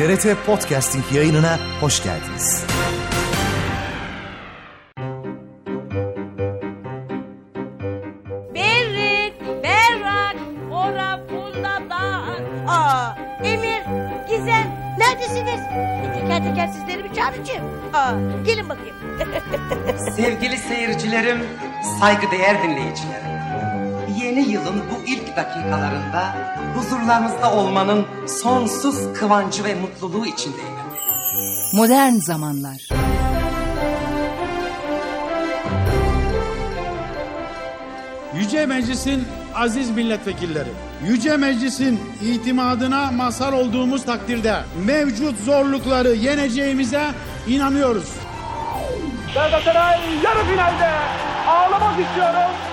TRT 0.00 0.36
Podcasting 0.46 1.04
yayınına 1.14 1.58
hoş 1.80 2.02
geldiniz. 2.02 2.64
Berrik, 8.54 9.34
berrak, 9.62 10.36
ora 10.72 11.20
fundadan. 11.28 12.66
Aa, 12.68 13.16
Emir, 13.44 13.82
Gizem, 14.28 14.96
neredesiniz? 14.98 15.60
Teker 16.14 16.44
teker 16.44 16.68
sizleri 16.68 17.04
bir 17.04 17.14
çağıracağım. 17.14 17.64
Aa, 17.94 18.12
gelin 18.46 18.68
bakayım. 18.68 18.96
Sevgili 20.16 20.58
seyircilerim, 20.58 21.46
saygıdeğer 22.00 22.62
dinleyicilerim. 22.62 23.29
İlk 25.30 25.36
dakikalarında 25.36 26.34
huzurlarınızda 26.74 27.52
olmanın 27.52 28.06
sonsuz 28.42 29.12
kıvancı 29.14 29.64
ve 29.64 29.74
mutluluğu 29.74 30.26
içindeyim. 30.26 30.74
Modern 31.74 32.12
zamanlar. 32.12 32.88
Yüce 38.34 38.66
Meclis'in 38.66 39.28
aziz 39.54 39.90
milletvekilleri, 39.90 40.70
Yüce 41.06 41.36
Meclis'in 41.36 42.00
itimadına 42.22 43.10
mazhar 43.10 43.52
olduğumuz 43.52 44.04
takdirde 44.04 44.56
mevcut 44.86 45.38
zorlukları 45.38 46.10
yeneceğimize 46.14 47.02
inanıyoruz. 47.48 48.08
Galatasaray 49.34 49.98
yarı 50.24 50.44
finalde 50.44 50.90
ağlamak 51.48 52.00
istiyorum. 52.00 52.69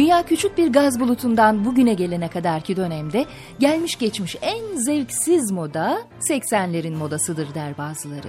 Dünya 0.00 0.22
küçük 0.22 0.58
bir 0.58 0.72
gaz 0.72 1.00
bulutundan 1.00 1.64
bugüne 1.64 1.94
gelene 1.94 2.28
kadarki 2.28 2.76
dönemde 2.76 3.26
gelmiş 3.58 3.98
geçmiş 3.98 4.36
en 4.42 4.76
zevksiz 4.76 5.50
moda 5.50 5.98
80'lerin 6.30 6.96
modasıdır 6.96 7.54
der 7.54 7.78
bazıları. 7.78 8.28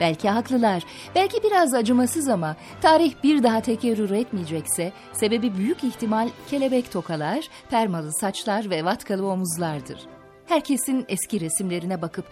Belki 0.00 0.28
haklılar, 0.28 0.82
belki 1.14 1.42
biraz 1.42 1.74
acımasız 1.74 2.28
ama 2.28 2.56
tarih 2.80 3.14
bir 3.24 3.42
daha 3.42 3.60
tekerrür 3.60 4.10
etmeyecekse 4.10 4.92
sebebi 5.12 5.56
büyük 5.56 5.84
ihtimal 5.84 6.28
kelebek 6.50 6.92
tokalar, 6.92 7.48
permalı 7.70 8.12
saçlar 8.12 8.70
ve 8.70 8.84
vatkalı 8.84 9.26
omuzlardır. 9.26 9.98
Herkesin 10.46 11.04
eski 11.08 11.40
resimlerine 11.40 12.02
bakıp 12.02 12.24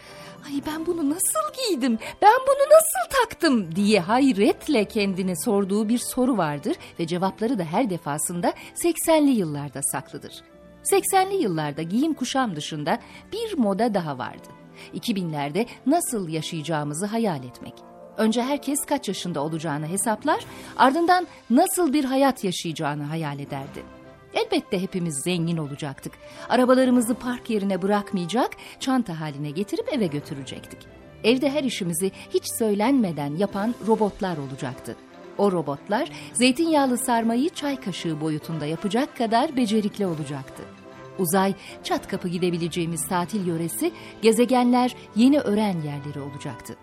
ay 0.46 0.62
ben 0.66 0.86
bunu 0.86 1.10
nasıl 1.10 1.54
giydim, 1.56 1.98
ben 2.22 2.38
bunu 2.46 2.76
nasıl 2.76 3.22
taktım 3.22 3.76
diye 3.76 4.00
hayretle 4.00 4.84
kendine 4.84 5.36
sorduğu 5.36 5.88
bir 5.88 5.98
soru 5.98 6.36
vardır 6.36 6.76
ve 7.00 7.06
cevapları 7.06 7.58
da 7.58 7.64
her 7.64 7.90
defasında 7.90 8.52
80'li 8.74 9.30
yıllarda 9.30 9.82
saklıdır. 9.82 10.32
80'li 10.84 11.42
yıllarda 11.42 11.82
giyim 11.82 12.14
kuşam 12.14 12.56
dışında 12.56 12.98
bir 13.32 13.58
moda 13.58 13.94
daha 13.94 14.18
vardı. 14.18 14.48
2000'lerde 14.94 15.66
nasıl 15.86 16.28
yaşayacağımızı 16.28 17.06
hayal 17.06 17.44
etmek. 17.44 17.74
Önce 18.16 18.42
herkes 18.42 18.84
kaç 18.84 19.08
yaşında 19.08 19.40
olacağını 19.40 19.86
hesaplar, 19.86 20.44
ardından 20.76 21.26
nasıl 21.50 21.92
bir 21.92 22.04
hayat 22.04 22.44
yaşayacağını 22.44 23.02
hayal 23.02 23.38
ederdi. 23.38 23.99
Elbette 24.34 24.82
hepimiz 24.82 25.22
zengin 25.22 25.56
olacaktık. 25.56 26.12
Arabalarımızı 26.48 27.14
park 27.14 27.50
yerine 27.50 27.82
bırakmayacak, 27.82 28.50
çanta 28.80 29.20
haline 29.20 29.50
getirip 29.50 29.92
eve 29.92 30.06
götürecektik. 30.06 30.78
Evde 31.24 31.50
her 31.50 31.64
işimizi 31.64 32.12
hiç 32.34 32.44
söylenmeden 32.58 33.36
yapan 33.36 33.74
robotlar 33.86 34.36
olacaktı. 34.36 34.96
O 35.38 35.52
robotlar 35.52 36.10
zeytinyağlı 36.32 36.98
sarmayı 36.98 37.48
çay 37.48 37.80
kaşığı 37.80 38.20
boyutunda 38.20 38.66
yapacak 38.66 39.16
kadar 39.16 39.56
becerikli 39.56 40.06
olacaktı. 40.06 40.62
Uzay, 41.18 41.54
çat 41.84 42.08
kapı 42.08 42.28
gidebileceğimiz 42.28 43.08
tatil 43.08 43.46
yöresi, 43.46 43.92
gezegenler 44.22 44.96
yeni 45.16 45.40
öğren 45.40 45.76
yerleri 45.80 46.20
olacaktı. 46.20 46.76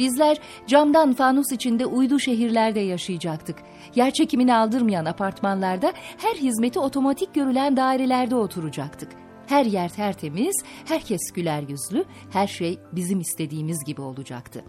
Bizler 0.00 0.38
camdan 0.66 1.12
fanus 1.12 1.52
içinde 1.52 1.86
uydu 1.86 2.18
şehirlerde 2.18 2.80
yaşayacaktık. 2.80 3.58
Yer 3.94 4.10
çekimini 4.10 4.54
aldırmayan 4.54 5.04
apartmanlarda 5.04 5.92
her 6.18 6.34
hizmeti 6.34 6.78
otomatik 6.78 7.34
görülen 7.34 7.76
dairelerde 7.76 8.34
oturacaktık. 8.34 9.12
Her 9.46 9.64
yer 9.64 9.88
tertemiz, 9.88 10.64
herkes 10.84 11.20
güler 11.34 11.62
yüzlü, 11.68 12.04
her 12.30 12.46
şey 12.46 12.78
bizim 12.92 13.20
istediğimiz 13.20 13.84
gibi 13.84 14.00
olacaktı. 14.00 14.64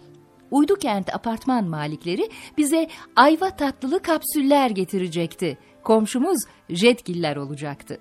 Uydu 0.50 0.74
kent 0.76 1.14
apartman 1.14 1.64
malikleri 1.64 2.30
bize 2.58 2.88
ayva 3.16 3.50
tatlılı 3.50 4.02
kapsüller 4.02 4.70
getirecekti. 4.70 5.58
Komşumuz 5.82 6.38
jetgiller 6.68 7.36
olacaktı. 7.36 8.00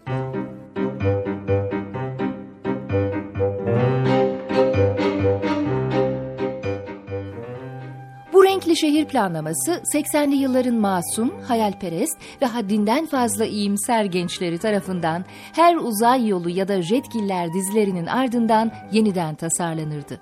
Bu 8.72 8.76
renkli 8.76 8.88
şehir 8.88 9.06
planlaması 9.06 9.82
80'li 9.94 10.36
yılların 10.36 10.76
masum, 10.76 11.42
hayalperest 11.48 12.18
ve 12.42 12.46
haddinden 12.46 13.06
fazla 13.06 13.46
iyimser 13.46 14.06
gençleri 14.06 14.58
tarafından 14.58 15.26
her 15.54 15.76
uzay 15.76 16.28
yolu 16.28 16.50
ya 16.50 16.68
da 16.68 16.81
jetgiller 16.81 17.54
dizilerinin 17.54 18.06
ardından 18.06 18.72
yeniden 18.92 19.36
tasarlanırdı. 19.36 20.22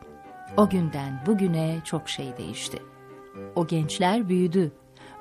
O 0.58 0.70
günden 0.70 1.22
bugüne 1.26 1.76
çok 1.86 2.09
şey 2.09 2.38
değişti. 2.38 2.78
O 3.56 3.68
gençler 3.68 4.30
büyüdü. 4.30 4.72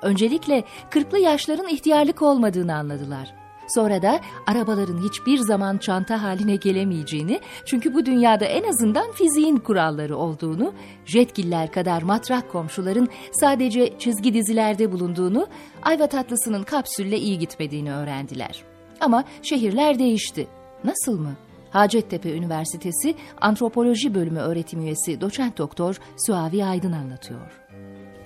Öncelikle 0.01 0.63
kırklı 0.89 1.19
yaşların 1.19 1.67
ihtiyarlık 1.67 2.21
olmadığını 2.21 2.75
anladılar. 2.75 3.38
Sonra 3.75 4.01
da 4.01 4.19
arabaların 4.47 5.03
hiçbir 5.03 5.37
zaman 5.37 5.77
çanta 5.77 6.23
haline 6.23 6.55
gelemeyeceğini, 6.55 7.39
çünkü 7.65 7.93
bu 7.93 8.05
dünyada 8.05 8.45
en 8.45 8.63
azından 8.63 9.11
fiziğin 9.11 9.57
kuralları 9.57 10.17
olduğunu, 10.17 10.73
jetgiller 11.05 11.71
kadar 11.71 12.01
matrak 12.01 12.51
komşuların 12.51 13.07
sadece 13.31 13.99
çizgi 13.99 14.33
dizilerde 14.33 14.91
bulunduğunu, 14.91 15.47
ayva 15.83 16.07
tatlısının 16.07 16.63
kapsülle 16.63 17.17
iyi 17.17 17.39
gitmediğini 17.39 17.93
öğrendiler. 17.93 18.63
Ama 18.99 19.23
şehirler 19.41 19.99
değişti. 19.99 20.47
Nasıl 20.83 21.19
mı? 21.19 21.35
Hacettepe 21.71 22.33
Üniversitesi 22.33 23.15
Antropoloji 23.41 24.15
Bölümü 24.15 24.39
öğretim 24.39 24.81
üyesi 24.81 25.21
doçent 25.21 25.57
doktor 25.57 25.99
Suavi 26.17 26.65
Aydın 26.65 26.91
anlatıyor. 26.91 27.58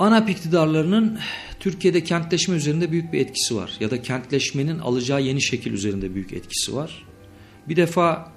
ANAP 0.04 0.30
iktidarlarının 0.30 1.20
Türkiye'de 1.60 2.04
kentleşme 2.04 2.56
üzerinde 2.56 2.92
büyük 2.92 3.14
bir 3.14 3.20
etkisi 3.20 3.56
var. 3.56 3.72
Ya 3.80 3.92
da 3.92 4.02
kentleşmenin 4.02 4.80
alacağı 4.80 5.22
yeni 5.22 5.42
şekil 5.42 5.74
üzerinde 5.74 6.16
büyük 6.16 6.34
etkisi 6.34 6.76
var. 6.76 7.06
Bir 7.70 7.76
defa 7.76 8.32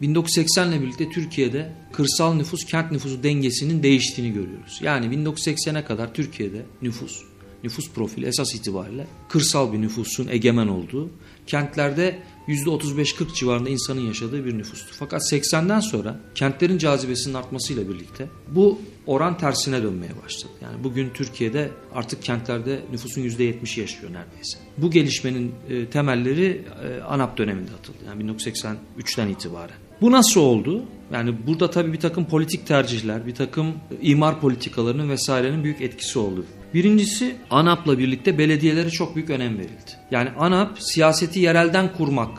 1980 0.00 0.68
ile 0.72 0.82
birlikte 0.82 1.10
Türkiye'de 1.10 1.72
kırsal 1.92 2.34
nüfus 2.34 2.64
kent 2.64 2.92
nüfusu 2.92 3.22
dengesinin 3.22 3.82
değiştiğini 3.82 4.34
görüyoruz. 4.34 4.78
Yani 4.82 5.06
1980'e 5.06 5.84
kadar 5.84 6.14
Türkiye'de 6.14 6.62
nüfus, 6.82 7.22
nüfus 7.66 7.90
profili 7.90 8.26
esas 8.26 8.54
itibariyle 8.54 9.06
kırsal 9.28 9.72
bir 9.72 9.80
nüfusun 9.80 10.28
egemen 10.28 10.68
olduğu, 10.68 11.10
kentlerde 11.46 12.18
%35-40 12.48 13.34
civarında 13.34 13.68
insanın 13.68 14.00
yaşadığı 14.00 14.44
bir 14.44 14.58
nüfustu. 14.58 14.94
Fakat 14.98 15.22
80'den 15.32 15.80
sonra 15.80 16.20
kentlerin 16.34 16.78
cazibesinin 16.78 17.34
artmasıyla 17.34 17.88
birlikte 17.88 18.28
bu 18.48 18.78
oran 19.06 19.38
tersine 19.38 19.82
dönmeye 19.82 20.12
başladı. 20.24 20.52
Yani 20.62 20.84
bugün 20.84 21.10
Türkiye'de 21.14 21.70
artık 21.94 22.22
kentlerde 22.22 22.80
nüfusun 22.92 23.22
%70'i 23.22 23.80
yaşıyor 23.80 24.12
neredeyse. 24.12 24.58
Bu 24.78 24.90
gelişmenin 24.90 25.52
e, 25.68 25.86
temelleri 25.86 26.64
e, 26.84 27.02
ANAP 27.02 27.38
döneminde 27.38 27.70
atıldı. 27.80 27.98
Yani 28.06 28.22
1983'ten 28.24 29.28
itibaren. 29.28 29.76
Bu 30.00 30.12
nasıl 30.12 30.40
oldu? 30.40 30.82
Yani 31.12 31.34
burada 31.46 31.70
tabii 31.70 31.92
bir 31.92 32.00
takım 32.00 32.24
politik 32.24 32.66
tercihler, 32.66 33.26
bir 33.26 33.34
takım 33.34 33.74
imar 34.02 34.40
politikalarının 34.40 35.10
vesairenin 35.10 35.64
büyük 35.64 35.80
etkisi 35.80 36.18
oldu. 36.18 36.44
Birincisi 36.76 37.36
ANAP'la 37.50 37.98
birlikte 37.98 38.38
belediyelere 38.38 38.90
çok 38.90 39.16
büyük 39.16 39.30
önem 39.30 39.58
verildi. 39.58 39.90
Yani 40.10 40.30
ANAP 40.38 40.82
siyaseti 40.82 41.40
yerelden 41.40 41.92
kurmak 41.92 42.38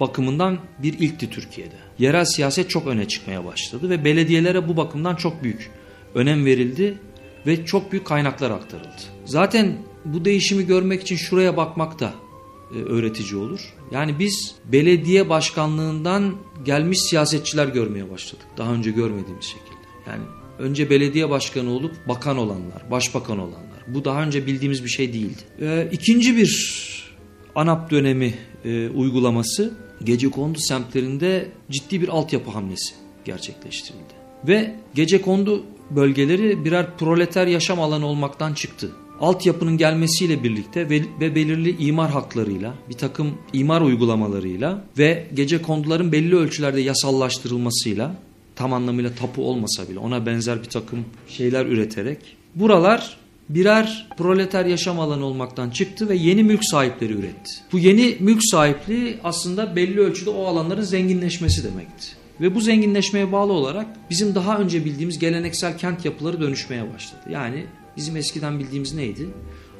bakımından 0.00 0.58
bir 0.78 0.98
ilkti 0.98 1.30
Türkiye'de. 1.30 1.74
Yerel 1.98 2.24
siyaset 2.24 2.70
çok 2.70 2.86
öne 2.86 3.08
çıkmaya 3.08 3.44
başladı 3.44 3.90
ve 3.90 4.04
belediyelere 4.04 4.68
bu 4.68 4.76
bakımdan 4.76 5.16
çok 5.16 5.42
büyük 5.42 5.70
önem 6.14 6.44
verildi 6.44 6.98
ve 7.46 7.66
çok 7.66 7.92
büyük 7.92 8.06
kaynaklar 8.06 8.50
aktarıldı. 8.50 9.02
Zaten 9.24 9.78
bu 10.04 10.24
değişimi 10.24 10.66
görmek 10.66 11.02
için 11.02 11.16
şuraya 11.16 11.56
bakmak 11.56 12.00
da 12.00 12.14
e, 12.74 12.78
öğretici 12.78 13.36
olur. 13.36 13.74
Yani 13.90 14.18
biz 14.18 14.54
belediye 14.64 15.28
başkanlığından 15.28 16.34
gelmiş 16.64 16.98
siyasetçiler 17.00 17.68
görmeye 17.68 18.10
başladık. 18.10 18.46
Daha 18.56 18.72
önce 18.72 18.90
görmediğimiz 18.90 19.46
şekilde. 19.46 19.86
Yani 20.06 20.22
önce 20.58 20.90
belediye 20.90 21.30
başkanı 21.30 21.70
olup 21.70 22.08
bakan 22.08 22.36
olanlar, 22.38 22.90
başbakan 22.90 23.38
olanlar. 23.38 23.65
Bu 23.88 24.04
daha 24.04 24.22
önce 24.22 24.46
bildiğimiz 24.46 24.84
bir 24.84 24.88
şey 24.88 25.12
değildi. 25.12 25.42
Ee, 25.60 25.88
ikinci 25.92 26.36
bir 26.36 26.76
ANAP 27.54 27.90
dönemi 27.90 28.34
e, 28.64 28.88
uygulaması 28.88 29.74
gece 30.04 30.30
kondu 30.30 30.58
semtlerinde 30.58 31.48
ciddi 31.70 32.00
bir 32.02 32.08
altyapı 32.08 32.50
hamlesi 32.50 32.94
gerçekleştirildi. 33.24 34.14
Ve 34.48 34.74
gece 34.94 35.22
kondu 35.22 35.64
bölgeleri 35.90 36.64
birer 36.64 36.96
proleter 36.98 37.46
yaşam 37.46 37.80
alanı 37.80 38.06
olmaktan 38.06 38.54
çıktı. 38.54 38.90
Altyapının 39.20 39.76
gelmesiyle 39.76 40.44
birlikte 40.44 40.90
ve, 40.90 41.02
ve 41.20 41.34
belirli 41.34 41.76
imar 41.86 42.10
haklarıyla, 42.10 42.74
bir 42.88 42.94
takım 42.94 43.38
imar 43.52 43.80
uygulamalarıyla 43.80 44.84
ve 44.98 45.26
gece 45.34 45.62
konduların 45.62 46.12
belli 46.12 46.36
ölçülerde 46.36 46.80
yasallaştırılmasıyla 46.80 48.16
tam 48.56 48.72
anlamıyla 48.72 49.14
tapu 49.14 49.44
olmasa 49.44 49.88
bile 49.88 49.98
ona 49.98 50.26
benzer 50.26 50.62
bir 50.62 50.68
takım 50.68 51.04
şeyler 51.28 51.66
üreterek 51.66 52.18
buralar 52.54 53.16
birer 53.48 54.08
proleter 54.16 54.66
yaşam 54.66 55.00
alanı 55.00 55.24
olmaktan 55.24 55.70
çıktı 55.70 56.08
ve 56.08 56.16
yeni 56.16 56.42
mülk 56.42 56.64
sahipleri 56.64 57.12
üretti. 57.12 57.52
Bu 57.72 57.78
yeni 57.78 58.16
mülk 58.20 58.40
sahipliği 58.44 59.18
aslında 59.24 59.76
belli 59.76 60.00
ölçüde 60.00 60.30
o 60.30 60.44
alanların 60.44 60.82
zenginleşmesi 60.82 61.64
demekti. 61.64 62.06
Ve 62.40 62.54
bu 62.54 62.60
zenginleşmeye 62.60 63.32
bağlı 63.32 63.52
olarak 63.52 63.86
bizim 64.10 64.34
daha 64.34 64.58
önce 64.58 64.84
bildiğimiz 64.84 65.18
geleneksel 65.18 65.78
kent 65.78 66.04
yapıları 66.04 66.40
dönüşmeye 66.40 66.92
başladı. 66.94 67.20
Yani 67.30 67.66
bizim 67.96 68.16
eskiden 68.16 68.58
bildiğimiz 68.58 68.94
neydi? 68.94 69.28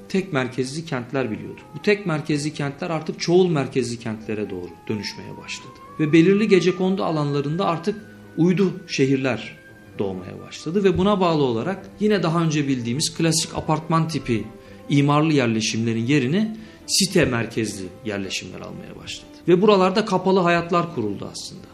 Tek 0.08 0.32
merkezli 0.32 0.84
kentler 0.84 1.30
biliyorduk. 1.30 1.64
Bu 1.74 1.82
tek 1.82 2.06
merkezli 2.06 2.52
kentler 2.52 2.90
artık 2.90 3.20
çoğul 3.20 3.48
merkezli 3.48 3.98
kentlere 3.98 4.50
doğru 4.50 4.70
dönüşmeye 4.88 5.36
başladı. 5.36 5.74
Ve 6.00 6.12
belirli 6.12 6.48
gecekondu 6.48 7.04
alanlarında 7.04 7.66
artık 7.66 7.96
uydu 8.36 8.72
şehirler 8.86 9.65
doğmaya 9.98 10.40
başladı 10.46 10.84
ve 10.84 10.98
buna 10.98 11.20
bağlı 11.20 11.42
olarak 11.42 11.86
yine 12.00 12.22
daha 12.22 12.42
önce 12.42 12.68
bildiğimiz 12.68 13.14
klasik 13.14 13.54
apartman 13.54 14.08
tipi 14.08 14.44
imarlı 14.88 15.32
yerleşimlerin 15.32 16.06
yerini 16.06 16.56
site 16.86 17.24
merkezli 17.24 17.84
yerleşimler 18.04 18.60
almaya 18.60 18.96
başladı. 19.02 19.26
Ve 19.48 19.62
buralarda 19.62 20.04
kapalı 20.04 20.40
hayatlar 20.40 20.94
kuruldu 20.94 21.28
aslında. 21.32 21.66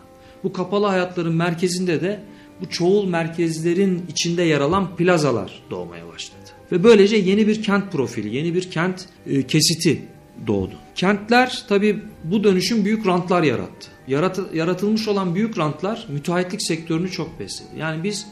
Bu 0.45 0.53
kapalı 0.53 0.87
hayatların 0.87 1.35
merkezinde 1.35 2.01
de 2.01 2.21
bu 2.61 2.69
çoğul 2.69 3.09
merkezlerin 3.09 4.03
içinde 4.09 4.43
yer 4.43 4.61
alan 4.61 4.97
plazalar 4.97 5.63
doğmaya 5.71 6.09
başladı. 6.09 6.39
Ve 6.73 6.85
böylece 6.85 7.17
yeni 7.17 7.47
bir 7.47 7.63
kent 7.63 7.93
profili, 7.93 8.37
yeni 8.37 8.55
bir 8.55 8.71
kent 8.71 9.07
e, 9.27 9.47
kesiti 9.47 10.03
doğdu. 10.47 10.75
Kentler 10.95 11.65
tabi 11.69 12.03
bu 12.25 12.45
dönüşüm 12.45 12.85
büyük 12.85 13.07
rantlar 13.07 13.43
yarattı. 13.43 13.89
Yarat, 14.09 14.41
yaratılmış 14.55 15.09
olan 15.09 15.35
büyük 15.35 15.59
rantlar 15.59 16.07
müteahhitlik 16.09 16.63
sektörünü 16.63 17.11
çok 17.11 17.41
besledi. 17.41 17.69
Yani 17.79 18.05
biz 18.05 18.27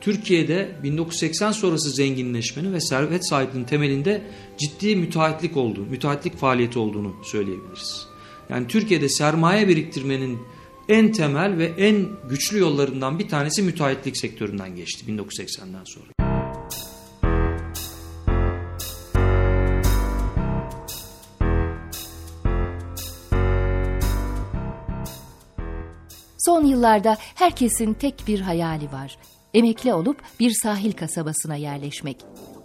Türkiye'de 0.00 0.68
1980 0.82 1.52
sonrası 1.52 1.90
zenginleşmenin 1.90 2.72
ve 2.72 2.80
servet 2.80 3.28
sahipliğinin 3.28 3.68
temelinde 3.68 4.22
ciddi 4.58 4.96
müteahhitlik 4.96 5.56
olduğunu, 5.56 5.86
müteahhitlik 5.86 6.36
faaliyeti 6.36 6.78
olduğunu 6.78 7.14
söyleyebiliriz. 7.24 8.06
Yani 8.50 8.66
Türkiye'de 8.66 9.08
sermaye 9.08 9.68
biriktirmenin 9.68 10.38
en 10.88 11.12
temel 11.12 11.58
ve 11.58 11.64
en 11.64 12.08
güçlü 12.28 12.58
yollarından 12.58 13.18
bir 13.18 13.28
tanesi 13.28 13.62
müteahhitlik 13.62 14.16
sektöründen 14.16 14.76
geçti 14.76 15.04
1980'den 15.08 15.84
sonra. 15.84 16.21
Yıllarda 26.82 27.16
herkesin 27.34 27.94
tek 27.94 28.24
bir 28.26 28.40
hayali 28.40 28.92
var. 28.92 29.18
Emekli 29.54 29.94
olup 29.94 30.16
bir 30.40 30.52
sahil 30.62 30.92
kasabasına 30.92 31.56
yerleşmek. 31.56 32.16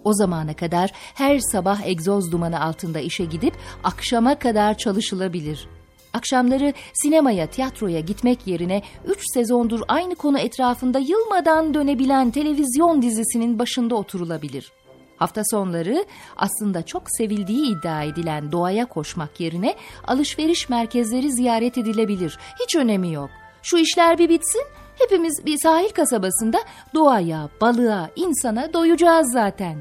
O 0.04 0.12
zamana 0.12 0.56
kadar 0.56 0.90
her 1.14 1.38
sabah 1.38 1.86
egzoz 1.86 2.32
dumanı 2.32 2.60
altında 2.60 3.00
işe 3.00 3.24
gidip 3.24 3.54
akşama 3.84 4.38
kadar 4.38 4.78
çalışılabilir. 4.78 5.68
Akşamları 6.12 6.72
sinemaya, 6.94 7.46
tiyatroya 7.46 8.00
gitmek 8.00 8.46
yerine 8.46 8.82
3 9.06 9.18
sezondur 9.34 9.80
aynı 9.88 10.14
konu 10.14 10.38
etrafında 10.38 10.98
yılmadan 10.98 11.74
dönebilen 11.74 12.30
televizyon 12.30 13.02
dizisinin 13.02 13.58
başında 13.58 13.94
oturulabilir. 13.94 14.72
Hafta 15.16 15.42
sonları 15.50 16.04
aslında 16.36 16.86
çok 16.86 17.02
sevildiği 17.06 17.78
iddia 17.78 18.02
edilen 18.02 18.52
doğaya 18.52 18.86
koşmak 18.86 19.40
yerine 19.40 19.74
alışveriş 20.06 20.68
merkezleri 20.68 21.32
ziyaret 21.32 21.78
edilebilir. 21.78 22.38
Hiç 22.60 22.76
önemi 22.76 23.12
yok. 23.12 23.30
Şu 23.70 23.78
işler 23.78 24.18
bir 24.18 24.28
bitsin, 24.28 24.62
hepimiz 24.98 25.46
bir 25.46 25.58
sahil 25.62 25.88
kasabasında 25.88 26.58
doğaya, 26.94 27.48
balığa, 27.60 28.10
insana 28.16 28.72
doyacağız 28.72 29.32
zaten. 29.32 29.76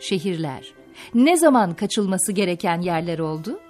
Şehirler 0.00 0.74
ne 1.14 1.36
zaman 1.36 1.74
kaçılması 1.74 2.32
gereken 2.32 2.80
yerler 2.80 3.18
oldu? 3.18 3.60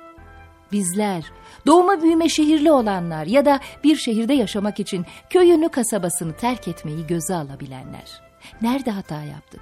Bizler, 0.73 1.25
doğma 1.67 2.03
büyüme 2.03 2.29
şehirli 2.29 2.73
olanlar 2.73 3.27
ya 3.27 3.45
da 3.45 3.61
bir 3.85 3.97
şehirde 3.97 4.35
yaşamak 4.35 4.81
için 4.81 5.07
köyünü 5.31 5.69
kasabasını 5.69 6.33
terk 6.33 6.69
etmeyi 6.69 7.07
göze 7.07 7.35
alabilenler. 7.35 8.21
Nerede 8.63 8.91
hata 8.91 9.23
yaptık? 9.23 9.61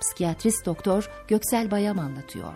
Psikiyatrist 0.00 0.66
doktor 0.66 1.10
Göksel 1.28 1.70
Bayam 1.70 1.98
anlatıyor. 1.98 2.52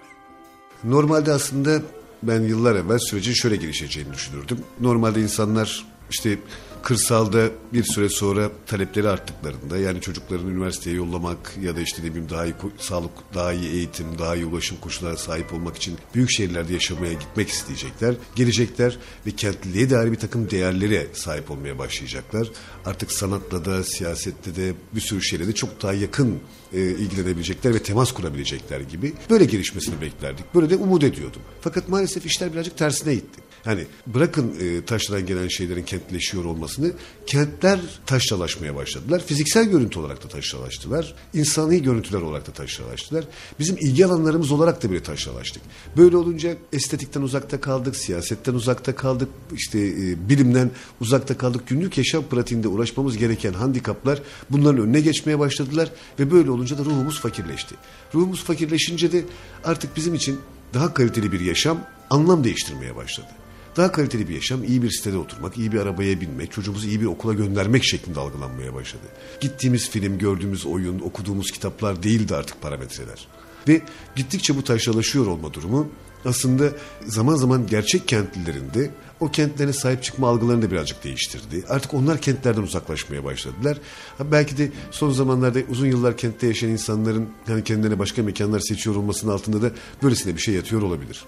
Normalde 0.84 1.32
aslında 1.32 1.82
ben 2.22 2.40
yıllar 2.40 2.76
evvel 2.76 2.98
sürecin 2.98 3.32
şöyle 3.32 3.56
gelişeceğini 3.56 4.12
düşünürdüm. 4.12 4.64
Normalde 4.80 5.20
insanlar 5.20 5.99
işte 6.10 6.38
kırsalda 6.82 7.50
bir 7.72 7.84
süre 7.84 8.08
sonra 8.08 8.50
talepleri 8.66 9.08
arttıklarında 9.08 9.78
yani 9.78 10.00
çocuklarını 10.00 10.50
üniversiteye 10.50 10.96
yollamak 10.96 11.56
ya 11.62 11.76
da 11.76 11.80
işte 11.80 12.02
ne 12.02 12.30
daha 12.30 12.46
iyi 12.46 12.54
sağlık, 12.78 13.10
daha 13.34 13.52
iyi 13.52 13.70
eğitim, 13.70 14.06
daha 14.18 14.36
iyi 14.36 14.46
ulaşım 14.46 14.76
koşullarına 14.80 15.18
sahip 15.18 15.52
olmak 15.52 15.76
için 15.76 15.98
büyük 16.14 16.30
şehirlerde 16.30 16.72
yaşamaya 16.72 17.12
gitmek 17.12 17.48
isteyecekler. 17.48 18.14
Gelecekler 18.34 18.98
ve 19.26 19.30
kentliliğe 19.30 19.90
dair 19.90 20.12
bir 20.12 20.16
takım 20.16 20.50
değerlere 20.50 21.06
sahip 21.12 21.50
olmaya 21.50 21.78
başlayacaklar. 21.78 22.48
Artık 22.84 23.12
sanatla 23.12 23.64
da 23.64 23.84
siyasette 23.84 24.56
de 24.56 24.74
bir 24.94 25.00
sürü 25.00 25.22
şeyle 25.22 25.46
de 25.46 25.52
çok 25.52 25.82
daha 25.82 25.92
yakın 25.92 26.40
e, 26.72 26.80
ilgilenebilecekler 26.80 27.74
ve 27.74 27.82
temas 27.82 28.12
kurabilecekler 28.12 28.80
gibi 28.80 29.12
böyle 29.30 29.44
gelişmesini 29.44 30.00
beklerdik. 30.00 30.54
Böyle 30.54 30.70
de 30.70 30.76
umut 30.76 31.04
ediyordum. 31.04 31.42
Fakat 31.60 31.88
maalesef 31.88 32.26
işler 32.26 32.52
birazcık 32.52 32.78
tersine 32.78 33.14
gitti. 33.14 33.49
Hani 33.64 33.86
bırakın 34.06 34.54
e, 34.60 34.84
taşradan 34.84 35.26
gelen 35.26 35.48
şeylerin 35.48 35.82
kentleşiyor 35.82 36.44
olmasını, 36.44 36.92
kentler 37.26 37.80
taşralaşmaya 38.06 38.76
başladılar. 38.76 39.22
Fiziksel 39.26 39.64
görüntü 39.64 39.98
olarak 39.98 40.24
da 40.24 40.28
taşralaştılar. 40.28 41.14
İnsani 41.34 41.82
görüntüler 41.82 42.20
olarak 42.20 42.46
da 42.46 42.52
taşralaştılar. 42.52 43.24
Bizim 43.58 43.76
ilgi 43.76 44.06
alanlarımız 44.06 44.52
olarak 44.52 44.82
da 44.82 44.90
bile 44.90 45.02
taşralaştık. 45.02 45.62
Böyle 45.96 46.16
olunca 46.16 46.56
estetikten 46.72 47.22
uzakta 47.22 47.60
kaldık, 47.60 47.96
siyasetten 47.96 48.54
uzakta 48.54 48.94
kaldık, 48.94 49.28
işte 49.52 49.78
e, 49.78 50.28
bilimden 50.28 50.70
uzakta 51.00 51.38
kaldık. 51.38 51.66
Günlük 51.66 51.98
yaşam 51.98 52.24
pratiğinde 52.24 52.68
uğraşmamız 52.68 53.16
gereken 53.16 53.52
handikaplar 53.52 54.22
bunların 54.50 54.80
önüne 54.80 55.00
geçmeye 55.00 55.38
başladılar 55.38 55.90
ve 56.18 56.30
böyle 56.30 56.50
olunca 56.50 56.78
da 56.78 56.84
ruhumuz 56.84 57.20
fakirleşti. 57.20 57.74
Ruhumuz 58.14 58.44
fakirleşince 58.44 59.12
de 59.12 59.24
artık 59.64 59.96
bizim 59.96 60.14
için 60.14 60.40
daha 60.74 60.94
kaliteli 60.94 61.32
bir 61.32 61.40
yaşam 61.40 61.78
anlam 62.10 62.44
değiştirmeye 62.44 62.96
başladı. 62.96 63.28
Daha 63.76 63.92
kaliteli 63.92 64.28
bir 64.28 64.34
yaşam, 64.34 64.64
iyi 64.64 64.82
bir 64.82 64.90
sitede 64.90 65.16
oturmak, 65.16 65.58
iyi 65.58 65.72
bir 65.72 65.80
arabaya 65.80 66.20
binmek, 66.20 66.52
çocuğumuzu 66.52 66.88
iyi 66.88 67.00
bir 67.00 67.06
okula 67.06 67.34
göndermek 67.34 67.84
şeklinde 67.84 68.20
algılanmaya 68.20 68.74
başladı. 68.74 69.02
Gittiğimiz 69.40 69.90
film, 69.90 70.18
gördüğümüz 70.18 70.66
oyun, 70.66 71.00
okuduğumuz 71.00 71.50
kitaplar 71.50 72.02
değildi 72.02 72.34
artık 72.34 72.62
parametreler. 72.62 73.26
Ve 73.68 73.82
gittikçe 74.16 74.56
bu 74.56 74.64
taşralaşıyor 74.64 75.26
olma 75.26 75.54
durumu 75.54 75.88
aslında 76.24 76.68
zaman 77.06 77.36
zaman 77.36 77.66
gerçek 77.66 78.08
kentlilerinde 78.08 78.90
o 79.20 79.30
kentlerine 79.30 79.72
sahip 79.72 80.02
çıkma 80.02 80.28
algılarını 80.28 80.62
da 80.62 80.70
birazcık 80.70 81.04
değiştirdi. 81.04 81.64
Artık 81.68 81.94
onlar 81.94 82.20
kentlerden 82.20 82.62
uzaklaşmaya 82.62 83.24
başladılar. 83.24 83.78
belki 84.20 84.58
de 84.58 84.72
son 84.90 85.10
zamanlarda 85.10 85.58
uzun 85.70 85.86
yıllar 85.86 86.16
kentte 86.16 86.46
yaşayan 86.46 86.70
insanların 86.70 87.28
hani 87.46 87.64
kendilerine 87.64 87.98
başka 87.98 88.22
mekanlar 88.22 88.60
seçiyor 88.60 88.96
olmasının 88.96 89.32
altında 89.32 89.62
da 89.62 89.70
böylesine 90.02 90.36
bir 90.36 90.40
şey 90.40 90.54
yatıyor 90.54 90.82
olabilir. 90.82 91.24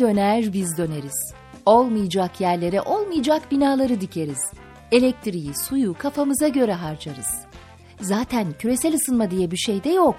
Döner 0.00 0.52
biz 0.52 0.78
döneriz. 0.78 1.34
Olmayacak 1.66 2.40
yerlere 2.40 2.82
olmayacak 2.82 3.50
binaları 3.50 4.00
dikeriz. 4.00 4.52
Elektriği, 4.92 5.52
suyu 5.54 5.94
kafamıza 5.98 6.48
göre 6.48 6.72
harcarız. 6.72 7.46
Zaten 8.00 8.46
küresel 8.58 8.94
ısınma 8.94 9.30
diye 9.30 9.50
bir 9.50 9.56
şey 9.56 9.84
de 9.84 9.88
yok. 9.88 10.16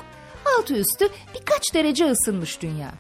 Altı 0.58 0.74
üstü 0.74 1.08
birkaç 1.36 1.74
derece 1.74 2.06
ısınmış 2.12 2.62
dünya. 2.62 2.92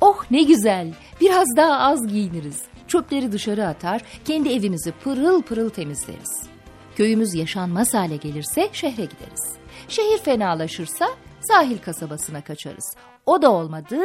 Oh 0.00 0.24
ne 0.30 0.42
güzel, 0.42 0.92
biraz 1.20 1.46
daha 1.56 1.78
az 1.78 2.06
giyiniriz. 2.06 2.62
Çöpleri 2.88 3.32
dışarı 3.32 3.66
atar, 3.66 4.02
kendi 4.24 4.48
evimizi 4.48 4.92
pırıl 4.92 5.42
pırıl 5.42 5.70
temizleriz. 5.70 6.42
Köyümüz 6.96 7.34
yaşanmaz 7.34 7.94
hale 7.94 8.16
gelirse 8.16 8.68
şehre 8.72 9.04
gideriz. 9.04 9.56
Şehir 9.88 10.18
fenalaşırsa 10.18 11.08
sahil 11.40 11.78
kasabasına 11.78 12.44
kaçarız. 12.44 12.96
O 13.26 13.42
da 13.42 13.52
olmadı, 13.52 13.96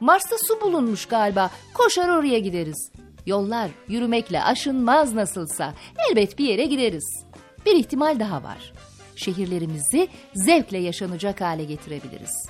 Mars'ta 0.00 0.36
su 0.38 0.60
bulunmuş 0.60 1.06
galiba. 1.06 1.50
Koşar 1.74 2.08
oraya 2.08 2.38
gideriz. 2.38 2.92
Yollar 3.26 3.70
yürümekle 3.88 4.42
aşınmaz 4.42 5.14
nasılsa. 5.14 5.74
Elbet 6.10 6.38
bir 6.38 6.44
yere 6.44 6.64
gideriz. 6.64 7.26
Bir 7.66 7.74
ihtimal 7.74 8.20
daha 8.20 8.42
var. 8.42 8.72
Şehirlerimizi 9.16 10.08
zevkle 10.34 10.78
yaşanacak 10.78 11.40
hale 11.40 11.64
getirebiliriz. 11.64 12.48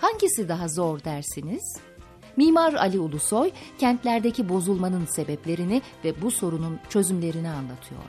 Hangisi 0.00 0.48
daha 0.48 0.68
zor 0.68 1.04
dersiniz? 1.04 1.80
Mimar 2.36 2.74
Ali 2.74 2.98
Ulusoy 2.98 3.50
kentlerdeki 3.78 4.48
bozulmanın 4.48 5.04
sebeplerini 5.04 5.82
ve 6.04 6.22
bu 6.22 6.30
sorunun 6.30 6.78
çözümlerini 6.88 7.48
anlatıyor. 7.48 8.00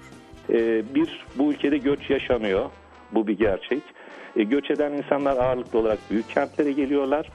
Ee, 0.50 0.96
bir, 0.96 1.26
bu 1.38 1.52
ülkede 1.52 1.78
göç 1.78 2.10
yaşanıyor. 2.10 2.70
Bu 3.12 3.28
bir 3.28 3.38
gerçek. 3.38 3.84
E, 4.36 4.44
göç 4.44 4.72
eden 4.72 4.92
insanlar 4.92 5.38
ağırlıklı 5.38 5.80
olarak 5.80 6.00
büyük 6.12 6.30
kentlere 6.30 6.72
geliyorlar. 6.72 7.30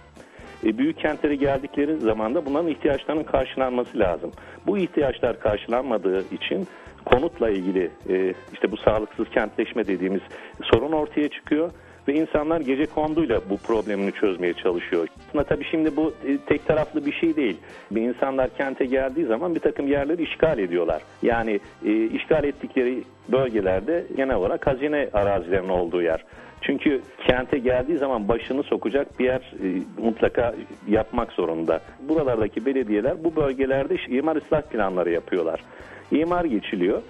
E, 0.65 0.79
büyük 0.79 0.99
kentlere 0.99 1.35
geldikleri 1.35 1.97
zaman 1.97 2.35
da 2.35 2.47
bunların 2.47 2.69
ihtiyaçlarının 2.69 3.25
karşılanması 3.25 3.99
lazım. 3.99 4.33
Bu 4.67 4.79
ihtiyaçlar 4.79 5.41
karşılanmadığı 5.41 6.25
için 6.35 6.69
konutla 7.05 7.51
ilgili 7.51 7.91
e, 8.09 8.35
işte 8.53 8.71
bu 8.71 8.77
sağlıksız 8.77 9.29
kentleşme 9.29 9.87
dediğimiz 9.87 10.23
sorun 10.63 10.93
ortaya 10.93 11.29
çıkıyor 11.29 11.71
ve 12.09 12.15
insanlar 12.15 12.61
gece 12.61 12.87
konduyla 12.87 13.41
bu 13.51 13.57
problemini 13.57 14.13
çözmeye 14.13 14.55
çalışıyor. 14.55 15.09
Aslında 15.29 15.45
tabii 15.45 15.65
şimdi 15.71 15.97
bu 15.97 16.15
e, 16.27 16.39
tek 16.47 16.67
taraflı 16.67 17.07
bir 17.07 17.13
şey 17.13 17.37
değil. 17.37 17.57
Bir 17.91 18.03
insanlar 18.03 18.51
kente 18.57 18.85
geldiği 18.85 19.27
zaman 19.27 19.55
bir 19.55 19.61
takım 19.61 19.87
yerleri 19.87 20.23
işgal 20.23 20.59
ediyorlar. 20.59 21.03
Yani 21.23 21.61
işgal 22.13 22.45
ettikleri 22.45 23.03
bölgelerde 23.29 24.05
genel 24.17 24.37
olarak 24.37 24.67
hazine 24.67 25.09
arazilerinin 25.13 25.69
olduğu 25.69 26.03
yer. 26.03 26.25
Çünkü 26.63 27.01
kente 27.27 27.59
geldiği 27.59 27.99
zaman 27.99 28.29
başını 28.29 28.63
sokacak 28.63 29.19
bir 29.19 29.25
yer 29.25 29.41
e, 29.41 29.83
mutlaka 30.03 30.55
yapmak 30.89 31.33
zorunda. 31.33 31.81
Buralardaki 32.09 32.67
belediyeler 32.67 33.25
bu 33.25 33.37
bölgelerde 33.37 33.97
imar 34.09 34.37
ıslah 34.37 34.63
planları 34.63 35.11
yapıyorlar. 35.11 35.61
İmar 36.11 36.45
geçiliyor. 36.45 37.03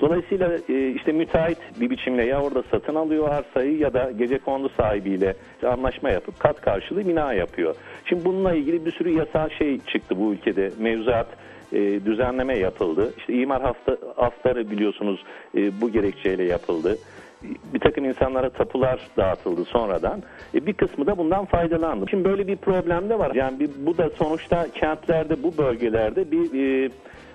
Dolayısıyla 0.00 0.52
e, 0.68 0.88
işte 0.88 1.12
müteahhit 1.12 1.58
bir 1.80 1.90
biçimle 1.90 2.24
ya 2.24 2.42
orada 2.42 2.62
satın 2.70 2.94
alıyor 2.94 3.28
arsayı 3.28 3.78
ya 3.78 3.94
da 3.94 4.10
gece 4.18 4.38
kondu 4.38 4.70
sahibiyle 4.76 5.34
anlaşma 5.66 6.10
yapıp 6.10 6.40
kat 6.40 6.60
karşılığı 6.60 7.08
bina 7.08 7.32
yapıyor. 7.32 7.74
Şimdi 8.04 8.24
bununla 8.24 8.54
ilgili 8.54 8.86
bir 8.86 8.92
sürü 8.92 9.10
yasal 9.10 9.48
şey 9.48 9.80
çıktı 9.80 10.18
bu 10.18 10.32
ülkede. 10.32 10.70
Mevzuat 10.78 11.26
e, 11.72 11.78
düzenleme 12.04 12.58
yapıldı. 12.58 13.12
İşte 13.18 13.32
imar 13.32 13.62
hafta, 13.62 13.96
haftaları 14.16 14.70
biliyorsunuz 14.70 15.24
e, 15.56 15.80
bu 15.80 15.92
gerekçeyle 15.92 16.44
yapıldı 16.44 16.98
bir 17.42 17.80
takım 17.80 18.04
insanlara 18.04 18.50
tapular 18.50 19.00
dağıtıldı 19.16 19.64
sonradan. 19.64 20.22
E, 20.54 20.66
bir 20.66 20.72
kısmı 20.72 21.06
da 21.06 21.18
bundan 21.18 21.44
faydalandı. 21.44 22.06
Şimdi 22.10 22.24
böyle 22.24 22.46
bir 22.46 22.56
problem 22.56 23.08
de 23.08 23.18
var. 23.18 23.34
Yani 23.34 23.60
bir, 23.60 23.70
bu 23.78 23.98
da 23.98 24.10
sonuçta 24.10 24.66
kentlerde 24.74 25.42
bu 25.42 25.58
bölgelerde 25.58 26.30
bir 26.30 26.84
e, 26.84 26.90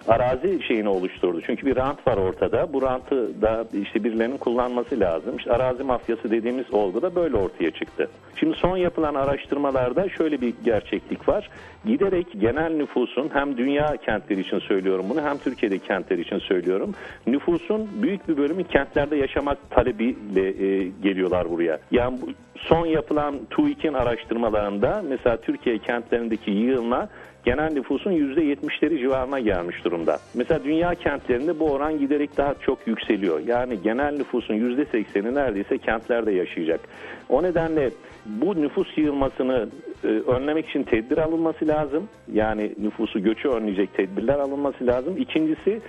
arazi 0.07 0.63
şeyini 0.67 0.89
oluşturdu. 0.89 1.41
Çünkü 1.45 1.65
bir 1.65 1.75
rant 1.75 2.07
var 2.07 2.17
ortada. 2.17 2.74
Bu 2.74 2.81
rantı 2.81 3.41
da 3.41 3.65
işte 3.74 4.03
birilerinin 4.03 4.38
kullanması 4.38 5.00
lazım. 5.00 5.38
İşte 5.38 5.51
arazi 5.51 5.83
mafyası 5.83 6.31
dediğimiz 6.31 6.74
olgu 6.74 7.01
da 7.01 7.15
böyle 7.15 7.38
ortaya 7.38 7.72
çıktı. 7.72 8.10
Şimdi 8.36 8.55
son 8.57 8.77
yapılan 8.77 9.15
araştırmalarda 9.15 10.10
şöyle 10.10 10.41
bir 10.41 10.53
gerçeklik 10.65 11.29
var. 11.29 11.50
Giderek 11.86 12.27
genel 12.39 12.74
nüfusun 12.74 13.29
hem 13.33 13.57
dünya 13.57 13.98
kentleri 13.98 14.39
için 14.39 14.60
söylüyorum 14.60 15.05
bunu 15.10 15.22
hem 15.22 15.38
Türkiye'de 15.38 15.79
kentler 15.79 16.17
için 16.17 16.39
söylüyorum. 16.39 16.95
Nüfusun 17.27 17.89
büyük 18.01 18.27
bir 18.29 18.38
bölümü 18.38 18.63
kentlerde 18.63 19.15
yaşamak 19.15 19.69
talebiyle 19.69 20.48
e, 20.48 20.88
geliyorlar 21.03 21.50
buraya. 21.50 21.79
Yani 21.91 22.19
son 22.55 22.86
yapılan 22.86 23.36
TÜİK'in 23.50 23.93
araştırmalarında 23.93 25.03
mesela 25.10 25.38
Türkiye 25.38 25.77
kentlerindeki 25.77 26.51
yığılma 26.51 27.10
genel 27.43 27.73
nüfusun 27.73 28.12
%70'leri 28.12 29.00
civarına 29.00 29.39
gelmiş 29.39 29.85
durumda. 29.85 30.17
Mesela 30.33 30.63
dünya 30.63 30.95
kentlerinde 30.95 31.59
bu 31.59 31.71
oran 31.71 32.00
giderek 32.00 32.38
daha 32.38 32.53
çok 32.53 32.88
yükseliyor. 32.88 33.39
Yani 33.47 33.81
genel 33.81 34.17
nüfusun 34.17 34.53
%80'i 34.53 35.35
neredeyse 35.35 35.77
kentlerde 35.77 36.31
yaşayacak. 36.31 36.79
O 37.29 37.43
nedenle 37.43 37.89
bu 38.25 38.62
nüfus 38.62 38.97
yığılmasını 38.97 39.69
e, 40.03 40.07
önlemek 40.07 40.69
için 40.69 40.83
tedbir 40.83 41.17
alınması 41.17 41.67
lazım. 41.67 42.09
Yani 42.33 42.73
nüfusu 42.81 43.19
göçü 43.23 43.50
önleyecek 43.50 43.93
tedbirler 43.93 44.39
alınması 44.39 44.88
lazım. 44.88 45.17
İkincisi 45.17 45.81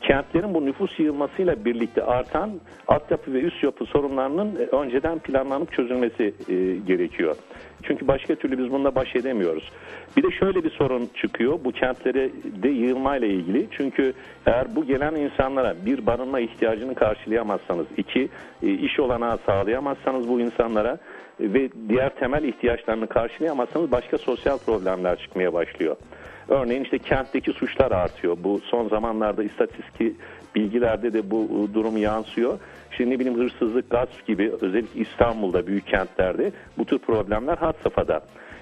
kentlerin 0.00 0.54
bu 0.54 0.66
nüfus 0.66 0.98
yığılmasıyla 0.98 1.64
birlikte 1.64 2.02
artan 2.02 2.50
altyapı 2.88 3.32
ve 3.32 3.40
üst 3.40 3.62
yapı 3.64 3.84
sorunlarının 3.84 4.56
e, 4.56 4.76
önceden 4.76 5.18
planlanıp 5.18 5.72
çözülmesi 5.72 6.34
e, 6.48 6.54
gerekiyor. 6.86 7.36
Çünkü 7.82 8.08
başka 8.08 8.34
türlü 8.34 8.58
biz 8.58 8.70
bununla 8.70 8.94
baş 8.94 9.16
edemiyoruz. 9.16 9.70
Bir 10.16 10.22
de 10.22 10.30
şöyle 10.30 10.64
bir 10.64 10.70
sorun 10.70 11.10
çıkıyor 11.14 11.58
bu 11.64 11.72
kentlere 11.72 12.30
de 12.62 12.68
yığılmayla 12.68 13.28
ilgili. 13.28 13.66
Çünkü 13.70 14.12
eğer 14.46 14.76
bu 14.76 14.86
gelen 14.86 15.14
insanlara 15.14 15.74
bir 15.86 16.06
barınma 16.06 16.40
ihtiyacını 16.40 16.94
karşılayamazsanız, 16.94 17.86
iki 17.96 18.28
e, 18.62 18.70
iş 18.70 19.00
olanağı 19.00 19.38
sağlayamazsanız 19.46 20.28
bu 20.28 20.40
insanlara 20.40 20.98
ve 21.40 21.68
diğer 21.88 22.14
temel 22.14 22.44
ihtiyaçlarını 22.44 23.06
karşılayamazsanız 23.06 23.92
başka 23.92 24.18
sosyal 24.18 24.58
problemler 24.58 25.18
çıkmaya 25.18 25.52
başlıyor. 25.52 25.96
Örneğin 26.50 26.84
işte 26.84 26.98
kentteki 26.98 27.52
suçlar 27.52 27.92
artıyor. 27.92 28.36
Bu 28.44 28.60
son 28.64 28.88
zamanlarda 28.88 29.42
istatistik 29.42 30.16
bilgilerde 30.54 31.12
de 31.12 31.30
bu 31.30 31.68
durum 31.74 31.96
yansıyor. 31.96 32.58
Şimdi 32.90 33.10
ne 33.10 33.18
bileyim 33.18 33.38
hırsızlık, 33.38 33.90
gasp 33.90 34.26
gibi 34.26 34.52
özellikle 34.60 35.00
İstanbul'da 35.00 35.66
büyük 35.66 35.86
kentlerde 35.86 36.52
bu 36.78 36.84
tür 36.84 36.98
problemler 36.98 37.58
had 37.58 37.74
safhada. 37.82 38.20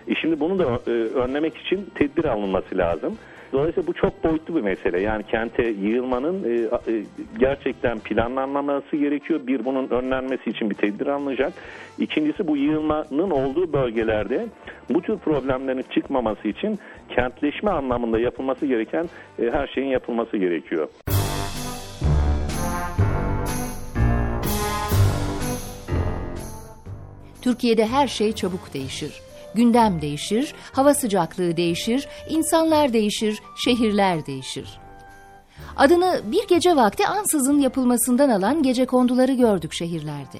E 0.09 0.14
şimdi 0.14 0.40
bunu 0.40 0.59
da 0.59 0.64
e, 0.87 0.90
önlemek 0.90 1.57
için 1.57 1.90
tedbir 1.95 2.25
alınması 2.25 2.78
lazım. 2.78 3.18
Dolayısıyla 3.52 3.86
bu 3.86 3.92
çok 3.92 4.24
boyutlu 4.24 4.56
bir 4.56 4.60
mesele. 4.60 5.00
Yani 5.00 5.22
kente 5.22 5.62
yığılmanın 5.62 6.44
e, 6.44 6.92
e, 6.92 7.04
gerçekten 7.38 7.98
planlanmaması 7.98 8.96
gerekiyor. 8.96 9.40
Bir, 9.46 9.64
bunun 9.64 9.88
önlenmesi 9.88 10.50
için 10.50 10.70
bir 10.70 10.74
tedbir 10.74 11.06
alınacak. 11.06 11.52
İkincisi 11.98 12.46
bu 12.46 12.56
yığılmanın 12.56 13.30
olduğu 13.30 13.72
bölgelerde 13.72 14.46
bu 14.90 15.02
tür 15.02 15.18
problemlerin 15.18 15.84
çıkmaması 15.94 16.48
için 16.48 16.78
kentleşme 17.08 17.70
anlamında 17.70 18.18
yapılması 18.18 18.66
gereken 18.66 19.08
e, 19.38 19.50
her 19.50 19.66
şeyin 19.66 19.88
yapılması 19.88 20.36
gerekiyor. 20.36 20.88
Türkiye'de 27.42 27.86
her 27.86 28.08
şey 28.08 28.32
çabuk 28.32 28.74
değişir. 28.74 29.27
Gündem 29.54 30.02
değişir, 30.02 30.54
hava 30.72 30.94
sıcaklığı 30.94 31.56
değişir, 31.56 32.08
insanlar 32.28 32.92
değişir, 32.92 33.42
şehirler 33.64 34.26
değişir. 34.26 34.78
Adını 35.76 36.20
bir 36.24 36.48
gece 36.48 36.76
vakti 36.76 37.06
ansızın 37.06 37.58
yapılmasından 37.58 38.30
alan 38.30 38.62
gece 38.62 38.86
konduları 38.86 39.32
gördük 39.32 39.72
şehirlerde. 39.72 40.38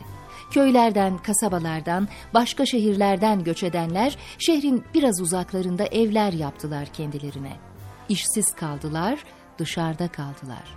Köylerden, 0.51 1.19
kasabalardan, 1.19 2.09
başka 2.35 2.67
şehirlerden 2.67 3.45
göç 3.45 3.63
edenler 3.63 4.17
şehrin 4.39 4.85
biraz 4.95 5.21
uzaklarında 5.21 5.85
evler 5.85 6.33
yaptılar 6.33 6.87
kendilerine. 6.87 7.53
İşsiz 8.09 8.55
kaldılar, 8.55 9.25
dışarıda 9.59 10.09
kaldılar. 10.09 10.77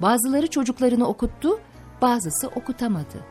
Bazıları 0.00 0.46
çocuklarını 0.50 1.08
okuttu, 1.08 1.60
bazısı 2.02 2.48
okutamadı. 2.48 3.24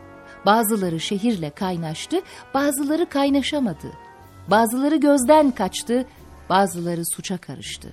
Bazıları 0.46 1.00
şehirle 1.00 1.50
kaynaştı, 1.50 2.22
bazıları 2.54 3.10
kaynaşamadı. 3.10 3.92
Bazıları 4.48 4.96
gözden 4.96 5.52
kaçtı, 5.52 6.06
bazıları 6.50 7.06
suça 7.06 7.38
karıştı. 7.38 7.90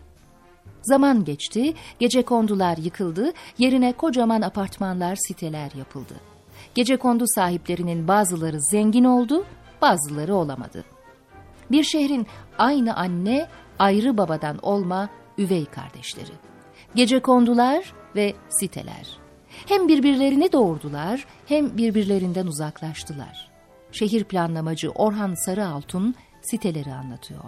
Zaman 0.82 1.24
geçti, 1.24 1.74
gece 1.98 2.22
kondular 2.22 2.76
yıkıldı, 2.76 3.32
yerine 3.58 3.92
kocaman 3.92 4.42
apartmanlar, 4.42 5.16
siteler 5.16 5.70
yapıldı. 5.78 6.14
Gece 6.74 6.96
kondu 6.96 7.24
sahiplerinin 7.26 8.08
bazıları 8.08 8.62
zengin 8.62 9.04
oldu, 9.04 9.44
bazıları 9.82 10.34
olamadı. 10.34 10.84
Bir 11.70 11.84
şehrin 11.84 12.26
aynı 12.58 12.96
anne, 12.96 13.48
ayrı 13.78 14.18
babadan 14.18 14.58
olma 14.62 15.08
üvey 15.38 15.64
kardeşleri. 15.64 16.32
Gece 16.94 17.20
kondular 17.20 17.92
ve 18.16 18.34
siteler. 18.48 19.18
Hem 19.66 19.88
birbirlerini 19.88 20.52
doğurdular, 20.52 21.26
hem 21.46 21.76
birbirlerinden 21.76 22.46
uzaklaştılar. 22.46 23.50
Şehir 23.92 24.24
planlamacı 24.24 24.90
Orhan 24.90 25.34
Sarıaltun 25.34 26.14
siteleri 26.40 26.92
anlatıyor. 26.92 27.40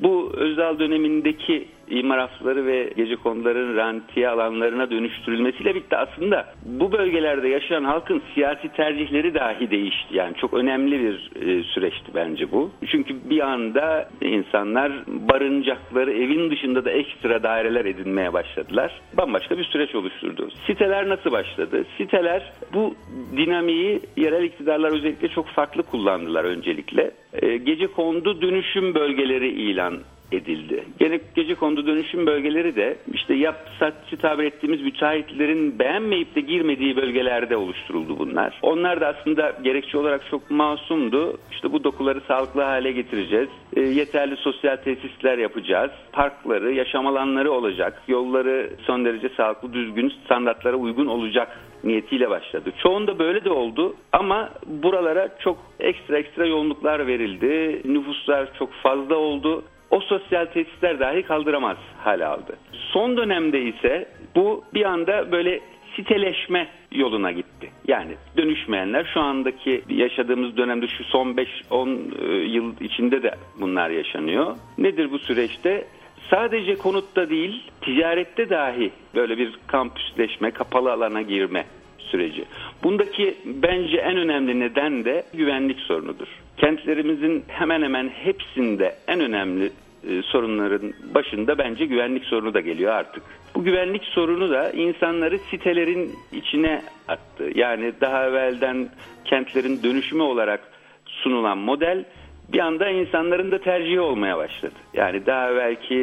Bu 0.00 0.32
Özal 0.34 0.78
dönemindeki 0.78 1.68
imar 1.92 2.20
hafları 2.20 2.66
ve 2.66 2.92
gece 2.96 3.16
konuların 3.16 3.76
rantiye 3.76 4.28
alanlarına 4.28 4.90
dönüştürülmesiyle 4.90 5.74
bitti. 5.74 5.96
Aslında 5.96 6.46
bu 6.64 6.92
bölgelerde 6.92 7.48
yaşayan 7.48 7.84
halkın 7.84 8.22
siyasi 8.34 8.68
tercihleri 8.68 9.34
dahi 9.34 9.70
değişti. 9.70 10.16
Yani 10.16 10.34
çok 10.36 10.54
önemli 10.54 11.00
bir 11.00 11.30
e, 11.40 11.62
süreçti 11.62 12.12
bence 12.14 12.52
bu. 12.52 12.70
Çünkü 12.86 13.14
bir 13.30 13.40
anda 13.40 14.08
insanlar 14.20 14.92
barınacakları 15.06 16.12
evin 16.12 16.50
dışında 16.50 16.84
da 16.84 16.90
ekstra 16.90 17.42
daireler 17.42 17.84
edinmeye 17.84 18.32
başladılar. 18.32 19.00
Bambaşka 19.16 19.58
bir 19.58 19.64
süreç 19.64 19.94
oluşturdu. 19.94 20.48
Siteler 20.66 21.08
nasıl 21.08 21.32
başladı? 21.32 21.84
Siteler 21.98 22.52
bu 22.74 22.94
dinamiği 23.36 24.00
yerel 24.16 24.42
iktidarlar 24.42 24.92
özellikle 24.92 25.28
çok 25.28 25.46
farklı 25.46 25.82
kullandılar 25.82 26.44
öncelikle. 26.44 27.10
E, 27.42 27.56
gece 27.56 27.86
kondu 27.86 28.42
dönüşüm 28.42 28.94
bölgeleri 28.94 29.48
ilan 29.48 29.98
edildi. 30.32 30.84
Gene 30.98 31.20
gece 31.34 31.54
kondu 31.54 31.86
dönüşüm 31.86 32.26
bölgeleri 32.26 32.76
de 32.76 32.96
işte 33.12 33.34
yapsatçı 33.34 34.16
tabir 34.16 34.44
ettiğimiz 34.44 34.82
müteahhitlerin 34.82 35.78
beğenmeyip 35.78 36.34
de 36.34 36.40
girmediği 36.40 36.96
bölgelerde 36.96 37.56
oluşturuldu 37.56 38.18
bunlar. 38.18 38.58
Onlar 38.62 39.00
da 39.00 39.06
aslında 39.06 39.52
gerekçe 39.64 39.98
olarak 39.98 40.30
çok 40.30 40.50
masumdu. 40.50 41.38
İşte 41.50 41.72
bu 41.72 41.84
dokuları 41.84 42.20
sağlıklı 42.20 42.62
hale 42.62 42.92
getireceğiz. 42.92 43.48
E, 43.76 43.80
yeterli 43.80 44.36
sosyal 44.36 44.76
tesisler 44.76 45.38
yapacağız. 45.38 45.90
Parkları, 46.12 46.72
yaşam 46.72 47.06
alanları 47.06 47.52
olacak. 47.52 48.02
Yolları 48.08 48.70
son 48.86 49.04
derece 49.04 49.28
sağlıklı, 49.28 49.72
düzgün 49.72 50.12
standartlara 50.24 50.76
uygun 50.76 51.06
olacak 51.06 51.58
niyetiyle 51.84 52.30
başladı. 52.30 52.72
Çoğunda 52.82 53.18
böyle 53.18 53.44
de 53.44 53.50
oldu 53.50 53.96
ama 54.12 54.50
buralara 54.66 55.28
çok 55.38 55.58
ekstra 55.80 56.18
ekstra 56.18 56.46
yoğunluklar 56.46 57.06
verildi. 57.06 57.82
Nüfuslar 57.84 58.48
çok 58.58 58.72
fazla 58.72 59.16
oldu. 59.16 59.64
O 59.92 60.00
sosyal 60.00 60.46
tesisler 60.46 61.00
dahi 61.00 61.22
kaldıramaz 61.22 61.76
hale 61.98 62.26
aldı. 62.26 62.56
Son 62.72 63.16
dönemde 63.16 63.62
ise 63.62 64.08
bu 64.36 64.64
bir 64.74 64.84
anda 64.84 65.32
böyle 65.32 65.60
siteleşme 65.96 66.68
yoluna 66.92 67.32
gitti. 67.32 67.70
Yani 67.88 68.12
dönüşmeyenler 68.36 69.10
şu 69.14 69.20
andaki 69.20 69.82
yaşadığımız 69.88 70.56
dönemde 70.56 70.86
şu 70.86 71.04
son 71.04 71.36
5-10 71.70 71.98
e, 72.24 72.34
yıl 72.34 72.74
içinde 72.80 73.22
de 73.22 73.34
bunlar 73.60 73.90
yaşanıyor. 73.90 74.56
Nedir 74.78 75.10
bu 75.10 75.18
süreçte? 75.18 75.86
Sadece 76.30 76.74
konutta 76.74 77.30
değil, 77.30 77.62
ticarette 77.80 78.50
dahi 78.50 78.90
böyle 79.14 79.38
bir 79.38 79.58
kampüsleşme, 79.66 80.50
kapalı 80.50 80.92
alana 80.92 81.22
girme 81.22 81.64
süreci. 81.98 82.44
Bundaki 82.84 83.34
bence 83.44 83.96
en 83.96 84.16
önemli 84.16 84.60
neden 84.60 85.04
de 85.04 85.24
güvenlik 85.34 85.80
sorunudur. 85.80 86.28
Kentlerimizin 86.56 87.44
hemen 87.48 87.82
hemen 87.82 88.08
hepsinde 88.08 88.94
en 89.06 89.20
önemli 89.20 89.70
e, 90.08 90.22
sorunların 90.22 90.92
başında 91.14 91.58
bence 91.58 91.86
güvenlik 91.86 92.24
sorunu 92.24 92.54
da 92.54 92.60
geliyor 92.60 92.92
artık. 92.92 93.22
Bu 93.54 93.64
güvenlik 93.64 94.04
sorunu 94.04 94.50
da 94.50 94.70
insanları 94.70 95.38
sitelerin 95.38 96.12
içine 96.32 96.82
attı. 97.08 97.50
Yani 97.54 97.92
daha 98.00 98.26
evvelden 98.26 98.88
kentlerin 99.24 99.82
dönüşümü 99.82 100.22
olarak 100.22 100.60
sunulan 101.06 101.58
model 101.58 102.04
bir 102.52 102.58
anda 102.58 102.88
insanların 102.88 103.50
da 103.50 103.58
tercihi 103.58 104.00
olmaya 104.00 104.38
başladı. 104.38 104.74
Yani 104.94 105.26
daha 105.26 105.56
belki 105.56 105.96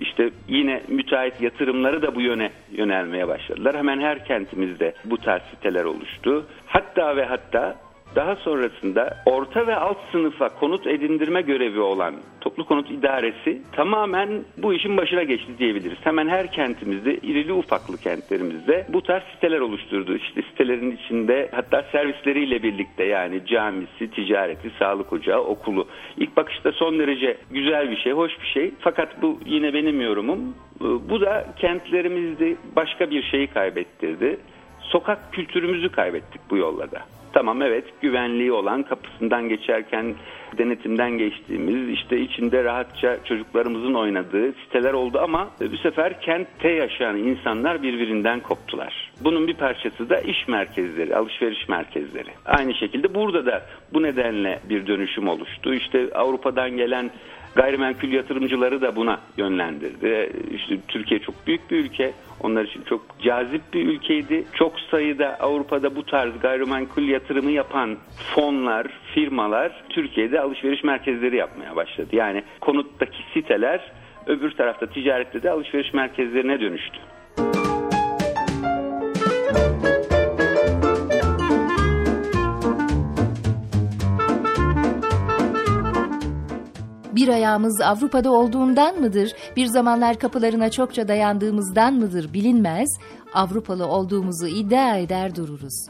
işte 0.00 0.30
yine 0.48 0.82
müteahhit 0.88 1.40
yatırımları 1.40 2.02
da 2.02 2.14
bu 2.14 2.20
yöne 2.20 2.50
yönelmeye 2.72 3.28
başladılar. 3.28 3.76
Hemen 3.76 4.00
her 4.00 4.24
kentimizde 4.24 4.94
bu 5.04 5.16
tarz 5.16 5.42
siteler 5.42 5.84
oluştu. 5.84 6.46
Hatta 6.66 7.16
ve 7.16 7.24
hatta 7.24 7.76
daha 8.16 8.36
sonrasında 8.36 9.16
orta 9.26 9.66
ve 9.66 9.76
alt 9.76 9.98
sınıfa 10.12 10.48
konut 10.48 10.86
edindirme 10.86 11.42
görevi 11.42 11.80
olan 11.80 12.14
toplu 12.40 12.64
konut 12.64 12.90
idaresi 12.90 13.62
tamamen 13.72 14.44
bu 14.56 14.74
işin 14.74 14.96
başına 14.96 15.22
geçti 15.22 15.58
diyebiliriz. 15.58 15.98
Hemen 16.04 16.28
her 16.28 16.52
kentimizde, 16.52 17.16
irili 17.16 17.52
ufaklı 17.52 17.98
kentlerimizde 17.98 18.86
bu 18.88 19.02
tarz 19.02 19.22
siteler 19.34 19.60
oluşturdu. 19.60 20.16
İşte 20.16 20.42
sitelerin 20.42 20.96
içinde 20.96 21.48
hatta 21.54 21.84
servisleriyle 21.92 22.62
birlikte 22.62 23.04
yani 23.04 23.46
camisi, 23.46 24.10
ticareti, 24.10 24.70
sağlık 24.78 25.12
ocağı, 25.12 25.40
okulu. 25.40 25.88
İlk 26.16 26.36
bakışta 26.36 26.72
son 26.72 26.98
derece 26.98 27.36
güzel 27.50 27.90
bir 27.90 27.96
şey, 27.96 28.12
hoş 28.12 28.32
bir 28.40 28.46
şey. 28.46 28.70
Fakat 28.80 29.22
bu 29.22 29.40
yine 29.46 29.74
benim 29.74 30.00
yorumum. 30.00 30.54
Bu 30.80 31.20
da 31.20 31.46
kentlerimizde 31.58 32.56
başka 32.76 33.10
bir 33.10 33.22
şeyi 33.22 33.46
kaybettirdi. 33.46 34.36
Sokak 34.80 35.32
kültürümüzü 35.32 35.88
kaybettik 35.88 36.40
bu 36.50 36.56
yolla 36.56 36.90
da. 36.90 37.02
Tamam 37.34 37.62
evet 37.62 37.84
güvenliği 38.00 38.52
olan 38.52 38.82
kapısından 38.82 39.48
geçerken 39.48 40.14
denetimden 40.58 41.10
geçtiğimiz 41.10 41.88
işte 41.88 42.20
içinde 42.20 42.64
rahatça 42.64 43.24
çocuklarımızın 43.24 43.94
oynadığı 43.94 44.52
siteler 44.52 44.92
oldu 44.92 45.18
ama 45.22 45.50
bu 45.72 45.76
sefer 45.76 46.20
kentte 46.20 46.68
yaşayan 46.68 47.16
insanlar 47.16 47.82
birbirinden 47.82 48.40
koptular. 48.40 49.12
Bunun 49.20 49.46
bir 49.46 49.54
parçası 49.54 50.10
da 50.10 50.20
iş 50.20 50.48
merkezleri, 50.48 51.16
alışveriş 51.16 51.68
merkezleri. 51.68 52.30
Aynı 52.44 52.74
şekilde 52.74 53.14
burada 53.14 53.46
da 53.46 53.62
bu 53.92 54.02
nedenle 54.02 54.60
bir 54.68 54.86
dönüşüm 54.86 55.28
oluştu. 55.28 55.74
İşte 55.74 56.10
Avrupa'dan 56.14 56.70
gelen 56.76 57.10
Gayrimenkul 57.54 58.08
yatırımcıları 58.08 58.80
da 58.80 58.96
buna 58.96 59.20
yönlendirdi. 59.36 60.32
İşte 60.54 60.78
Türkiye 60.88 61.20
çok 61.20 61.46
büyük 61.46 61.70
bir 61.70 61.76
ülke. 61.76 62.12
Onlar 62.40 62.64
için 62.64 62.82
çok 62.82 63.20
cazip 63.22 63.62
bir 63.74 63.86
ülkeydi. 63.86 64.44
Çok 64.54 64.80
sayıda 64.80 65.36
Avrupa'da 65.40 65.96
bu 65.96 66.06
tarz 66.06 66.40
gayrimenkul 66.40 67.02
yatırımı 67.02 67.50
yapan 67.50 67.96
fonlar, 68.34 68.86
firmalar 69.14 69.84
Türkiye'de 69.88 70.40
alışveriş 70.40 70.84
merkezleri 70.84 71.36
yapmaya 71.36 71.76
başladı. 71.76 72.08
Yani 72.12 72.42
konuttaki 72.60 73.18
siteler 73.34 73.92
öbür 74.26 74.50
tarafta 74.50 74.86
ticarette 74.86 75.42
de 75.42 75.50
alışveriş 75.50 75.94
merkezlerine 75.94 76.60
dönüştü. 76.60 76.98
Bir 87.24 87.28
ayağımız 87.28 87.80
Avrupa'da 87.80 88.32
olduğundan 88.32 89.00
mıdır, 89.00 89.32
bir 89.56 89.66
zamanlar 89.66 90.18
kapılarına 90.18 90.70
çokça 90.70 91.08
dayandığımızdan 91.08 91.94
mıdır 91.94 92.32
bilinmez, 92.32 92.88
Avrupalı 93.34 93.86
olduğumuzu 93.86 94.46
iddia 94.46 94.96
eder 94.96 95.36
dururuz. 95.36 95.86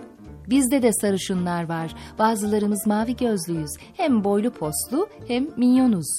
Bizde 0.49 0.83
de 0.83 0.93
sarışınlar 0.93 1.69
var, 1.69 1.95
bazılarımız 2.19 2.87
mavi 2.87 3.17
gözlüyüz, 3.17 3.71
hem 3.97 4.25
boylu 4.25 4.51
postlu 4.51 5.09
hem 5.29 5.47
minyonuz. 5.57 6.19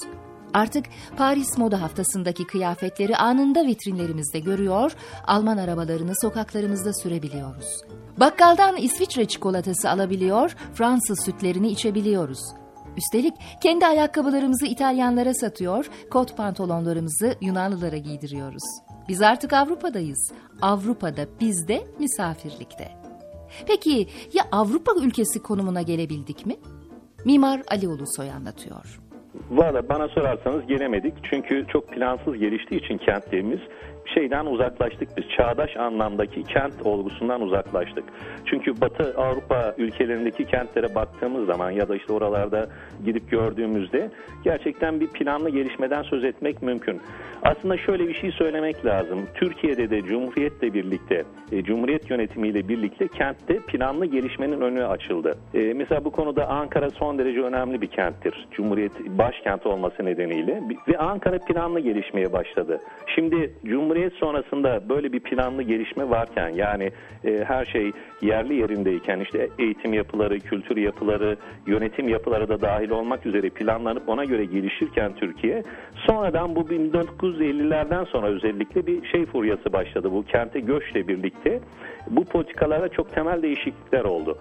Artık 0.54 0.86
Paris 1.16 1.58
Moda 1.58 1.82
Haftası'ndaki 1.82 2.46
kıyafetleri 2.46 3.16
anında 3.16 3.66
vitrinlerimizde 3.66 4.38
görüyor, 4.38 4.92
Alman 5.26 5.58
arabalarını 5.58 6.12
sokaklarımızda 6.20 6.92
sürebiliyoruz. 6.92 7.82
Bakkaldan 8.20 8.76
İsviçre 8.76 9.24
çikolatası 9.24 9.90
alabiliyor, 9.90 10.56
Fransız 10.74 11.24
sütlerini 11.24 11.68
içebiliyoruz. 11.68 12.40
Üstelik 12.96 13.34
kendi 13.62 13.86
ayakkabılarımızı 13.86 14.66
İtalyanlara 14.66 15.34
satıyor, 15.34 15.90
kot 16.10 16.36
pantolonlarımızı 16.36 17.34
Yunanlılara 17.40 17.96
giydiriyoruz. 17.96 18.62
Biz 19.08 19.22
artık 19.22 19.52
Avrupa'dayız. 19.52 20.32
Avrupa'da 20.62 21.26
biz 21.40 21.68
de 21.68 21.80
misafirlikte. 21.98 22.88
Peki 23.66 24.06
ya 24.32 24.44
Avrupa 24.52 24.92
ülkesi 25.02 25.42
konumuna 25.42 25.82
gelebildik 25.82 26.46
mi? 26.46 26.56
Mimar 27.24 27.62
Ali 27.70 27.88
Ulusoy 27.88 28.30
anlatıyor. 28.30 29.00
Valla 29.50 29.88
bana 29.88 30.08
sorarsanız 30.08 30.66
gelemedik. 30.66 31.14
Çünkü 31.30 31.66
çok 31.72 31.88
plansız 31.88 32.38
geliştiği 32.38 32.84
için 32.84 32.98
kentlerimiz 32.98 33.60
şeyden 34.14 34.46
uzaklaştık 34.46 35.08
biz. 35.16 35.24
Çağdaş 35.36 35.76
anlamdaki 35.76 36.42
kent 36.42 36.82
olgusundan 36.84 37.40
uzaklaştık. 37.40 38.04
Çünkü 38.44 38.80
Batı 38.80 39.14
Avrupa 39.16 39.74
ülkelerindeki 39.78 40.44
kentlere 40.44 40.94
baktığımız 40.94 41.46
zaman 41.46 41.70
ya 41.70 41.88
da 41.88 41.96
işte 41.96 42.12
oralarda 42.12 42.68
gidip 43.04 43.30
gördüğümüzde 43.30 44.10
gerçekten 44.44 45.00
bir 45.00 45.06
planlı 45.06 45.50
gelişmeden 45.50 46.02
söz 46.02 46.24
etmek 46.24 46.62
mümkün. 46.62 47.00
Aslında 47.42 47.76
şöyle 47.76 48.08
bir 48.08 48.14
şey 48.14 48.32
söylemek 48.32 48.86
lazım. 48.86 49.26
Türkiye'de 49.34 49.90
de 49.90 50.02
Cumhuriyet'le 50.02 50.62
birlikte, 50.62 51.24
e, 51.52 51.62
Cumhuriyet 51.62 52.10
yönetimiyle 52.10 52.68
birlikte 52.68 53.08
kentte 53.08 53.58
planlı 53.58 54.06
gelişmenin 54.06 54.60
önü 54.60 54.84
açıldı. 54.84 55.38
E, 55.54 55.58
mesela 55.58 56.04
bu 56.04 56.10
konuda 56.10 56.48
Ankara 56.48 56.90
son 56.90 57.18
derece 57.18 57.40
önemli 57.40 57.80
bir 57.80 57.86
kenttir. 57.86 58.46
Cumhuriyet 58.50 58.92
başkent 59.08 59.66
olması 59.66 60.04
nedeniyle 60.04 60.62
ve 60.88 60.98
Ankara 60.98 61.38
planlı 61.38 61.80
gelişmeye 61.80 62.32
başladı. 62.32 62.80
Şimdi 63.14 63.54
Cumhuriyet 63.64 63.95
sonrasında 64.18 64.88
böyle 64.88 65.12
bir 65.12 65.20
planlı 65.20 65.62
gelişme 65.62 66.10
varken 66.10 66.48
yani 66.48 66.90
e, 67.24 67.44
her 67.44 67.64
şey 67.64 67.92
yerli 68.22 68.54
yerindeyken 68.54 69.20
işte 69.20 69.48
eğitim 69.58 69.92
yapıları, 69.92 70.40
kültür 70.40 70.76
yapıları, 70.76 71.36
yönetim 71.66 72.08
yapıları 72.08 72.48
da 72.48 72.60
dahil 72.60 72.90
olmak 72.90 73.26
üzere 73.26 73.50
planlanıp 73.50 74.08
ona 74.08 74.24
göre 74.24 74.44
gelişirken 74.44 75.14
Türkiye 75.14 75.62
sonradan 75.94 76.56
bu 76.56 76.60
1950'lerden 76.60 78.04
sonra 78.04 78.26
özellikle 78.26 78.86
bir 78.86 79.06
şey 79.06 79.26
furyası 79.26 79.72
başladı. 79.72 80.12
Bu 80.12 80.22
kente 80.22 80.60
göçle 80.60 81.08
birlikte 81.08 81.60
bu 82.10 82.24
politikalara 82.24 82.88
çok 82.88 83.14
temel 83.14 83.42
değişiklikler 83.42 84.04
oldu. 84.04 84.38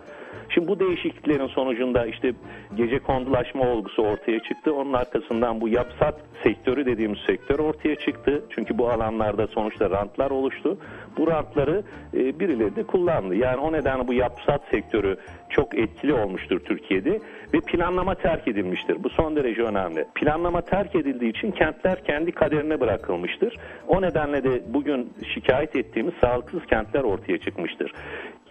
Şimdi 0.50 0.68
bu 0.68 0.80
değişikliklerin 0.80 1.48
sonucunda 1.48 2.06
işte 2.06 2.34
gece 2.76 3.00
kondulaşma 3.00 3.68
olgusu 3.68 4.02
ortaya 4.02 4.40
çıktı. 4.40 4.74
Onun 4.74 4.94
arkasından 4.94 5.62
bu 5.62 5.70
yapsat 5.70 6.22
sektörü 6.44 6.86
dediğimiz 6.86 7.20
sektör 7.28 7.60
ortaya 7.60 7.96
çıktı. 7.96 8.44
Çünkü 8.50 8.78
bu 8.78 8.90
alanlarda 8.90 9.48
sonuçta 9.48 9.90
rantlar 9.90 10.32
oluştu. 10.32 10.78
Bu 11.18 11.28
rantları 11.28 11.84
e, 12.14 12.40
birileri 12.40 12.76
de 12.76 12.84
kullandı. 12.84 13.36
Yani 13.36 13.58
o 13.58 13.72
nedenle 13.72 14.08
bu 14.08 14.14
yapsat 14.14 14.62
sektörü 14.72 15.18
çok 15.50 15.78
etkili 15.78 16.14
olmuştur 16.14 16.60
Türkiye'de 16.60 17.20
ve 17.56 17.60
planlama 17.60 18.16
terk 18.16 18.48
edilmiştir. 18.48 19.04
Bu 19.04 19.10
son 19.10 19.36
derece 19.36 19.62
önemli. 19.62 20.06
Planlama 20.16 20.62
terk 20.62 20.96
edildiği 20.96 21.32
için 21.32 21.52
kentler 21.52 22.04
kendi 22.04 22.32
kaderine 22.32 22.80
bırakılmıştır. 22.80 23.58
O 23.88 24.02
nedenle 24.02 24.44
de 24.44 24.62
bugün 24.68 25.14
şikayet 25.34 25.76
ettiğimiz 25.76 26.14
sağlıksız 26.22 26.66
kentler 26.66 27.04
ortaya 27.04 27.38
çıkmıştır. 27.38 27.92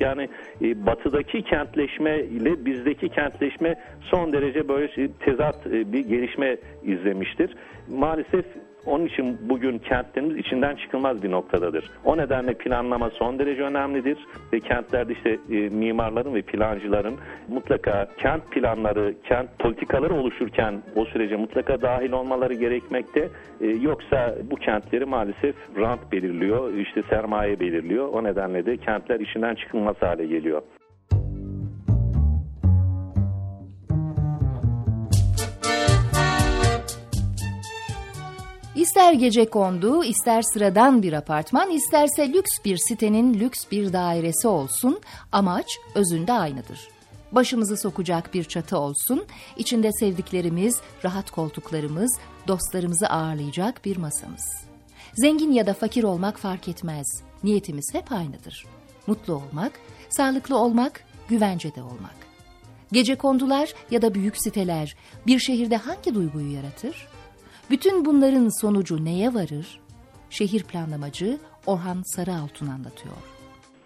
Yani 0.01 0.29
e, 0.63 0.87
batıdaki 0.87 1.43
kentleşme 1.43 2.19
ile 2.19 2.65
bizdeki 2.67 3.09
kentleşme 3.09 3.75
son 4.01 4.33
derece 4.33 4.69
böyle 4.69 4.95
şey, 4.95 5.09
tezat 5.21 5.67
e, 5.67 5.93
bir 5.93 6.09
gelişme 6.09 6.57
izlemiştir. 6.85 7.57
Maalesef 7.89 8.45
Onun 8.87 9.07
için 9.07 9.39
bugün 9.49 9.79
kentlerimiz 9.79 10.37
içinden 10.37 10.77
çıkılmaz 10.77 11.23
bir 11.23 11.31
noktadadır. 11.31 11.91
O 12.05 12.17
nedenle 12.17 12.55
planlama 12.55 13.11
son 13.11 13.39
derece 13.39 13.63
önemlidir. 13.63 14.19
Ve 14.53 14.61
kentlerde 14.61 15.13
işte 15.13 15.39
e, 15.51 15.69
mimarların 15.69 16.35
ve 16.35 16.43
plancıların 16.43 17.15
mutlaka 17.49 18.09
kent 18.19 18.51
planları, 18.51 19.15
kent 19.25 19.59
politikaları 19.59 20.15
oluşurken 20.15 20.83
o 20.97 21.05
sürece 21.05 21.37
mutlaka 21.37 21.83
dahil 21.83 22.13
olmaları 22.13 22.55
gerekmekte. 22.55 23.29
E, 23.61 23.67
yoksa 23.67 24.35
bu 24.51 24.57
kentleri 24.57 25.05
maalesef 25.05 25.55
rant 25.77 26.13
belirliyor, 26.13 26.75
işte 26.75 27.03
sermaye 27.11 27.61
belirliyor. 27.61 28.09
O 28.09 28.25
nedenle 28.25 28.67
de 28.67 28.77
kentler 28.77 29.21
içinden 29.21 29.55
çıkılmaz 29.55 29.97
hale 30.01 30.27
geliyor. 30.27 30.63
İster 38.85 39.13
gece 39.13 39.51
kondu, 39.51 40.05
ister 40.05 40.43
sıradan 40.43 41.03
bir 41.03 41.13
apartman, 41.13 41.71
isterse 41.71 42.33
lüks 42.33 42.51
bir 42.65 42.77
sitenin 42.77 43.35
lüks 43.35 43.65
bir 43.71 43.93
dairesi 43.93 44.49
olsun, 44.49 45.01
amaç 45.33 45.67
özünde 45.95 46.33
aynıdır. 46.33 46.89
Başımızı 47.33 47.77
sokacak 47.77 48.35
bir 48.35 48.45
çatı 48.45 48.79
olsun, 48.79 49.25
içinde 49.57 49.93
sevdiklerimiz, 49.93 50.81
rahat 51.05 51.31
koltuklarımız, 51.31 52.19
dostlarımızı 52.49 53.07
ağırlayacak 53.07 53.85
bir 53.85 53.97
masamız. 53.97 54.67
Zengin 55.15 55.53
ya 55.53 55.67
da 55.67 55.75
fakir 55.75 56.05
olmak 56.05 56.39
fark 56.39 56.69
etmez. 56.69 57.07
Niyetimiz 57.45 57.95
hep 57.95 58.13
aynıdır. 58.13 58.67
Mutlu 59.07 59.35
olmak, 59.35 59.73
sağlıklı 60.11 60.59
olmak, 60.59 61.05
güvencede 61.29 61.83
olmak. 61.83 62.17
Gece 62.93 63.15
kondular 63.15 63.75
ya 63.91 64.03
da 64.03 64.15
büyük 64.15 64.37
siteler 64.37 64.97
bir 65.27 65.39
şehirde 65.39 65.77
hangi 65.77 66.15
duyguyu 66.15 66.53
yaratır? 66.53 67.14
Bütün 67.71 68.05
bunların 68.05 68.61
sonucu 68.61 69.05
neye 69.05 69.35
varır? 69.35 69.81
Şehir 70.31 70.65
planlamacı 70.65 71.39
Orhan 71.67 72.03
Sarıaltun 72.17 72.67
anlatıyor. 72.67 73.15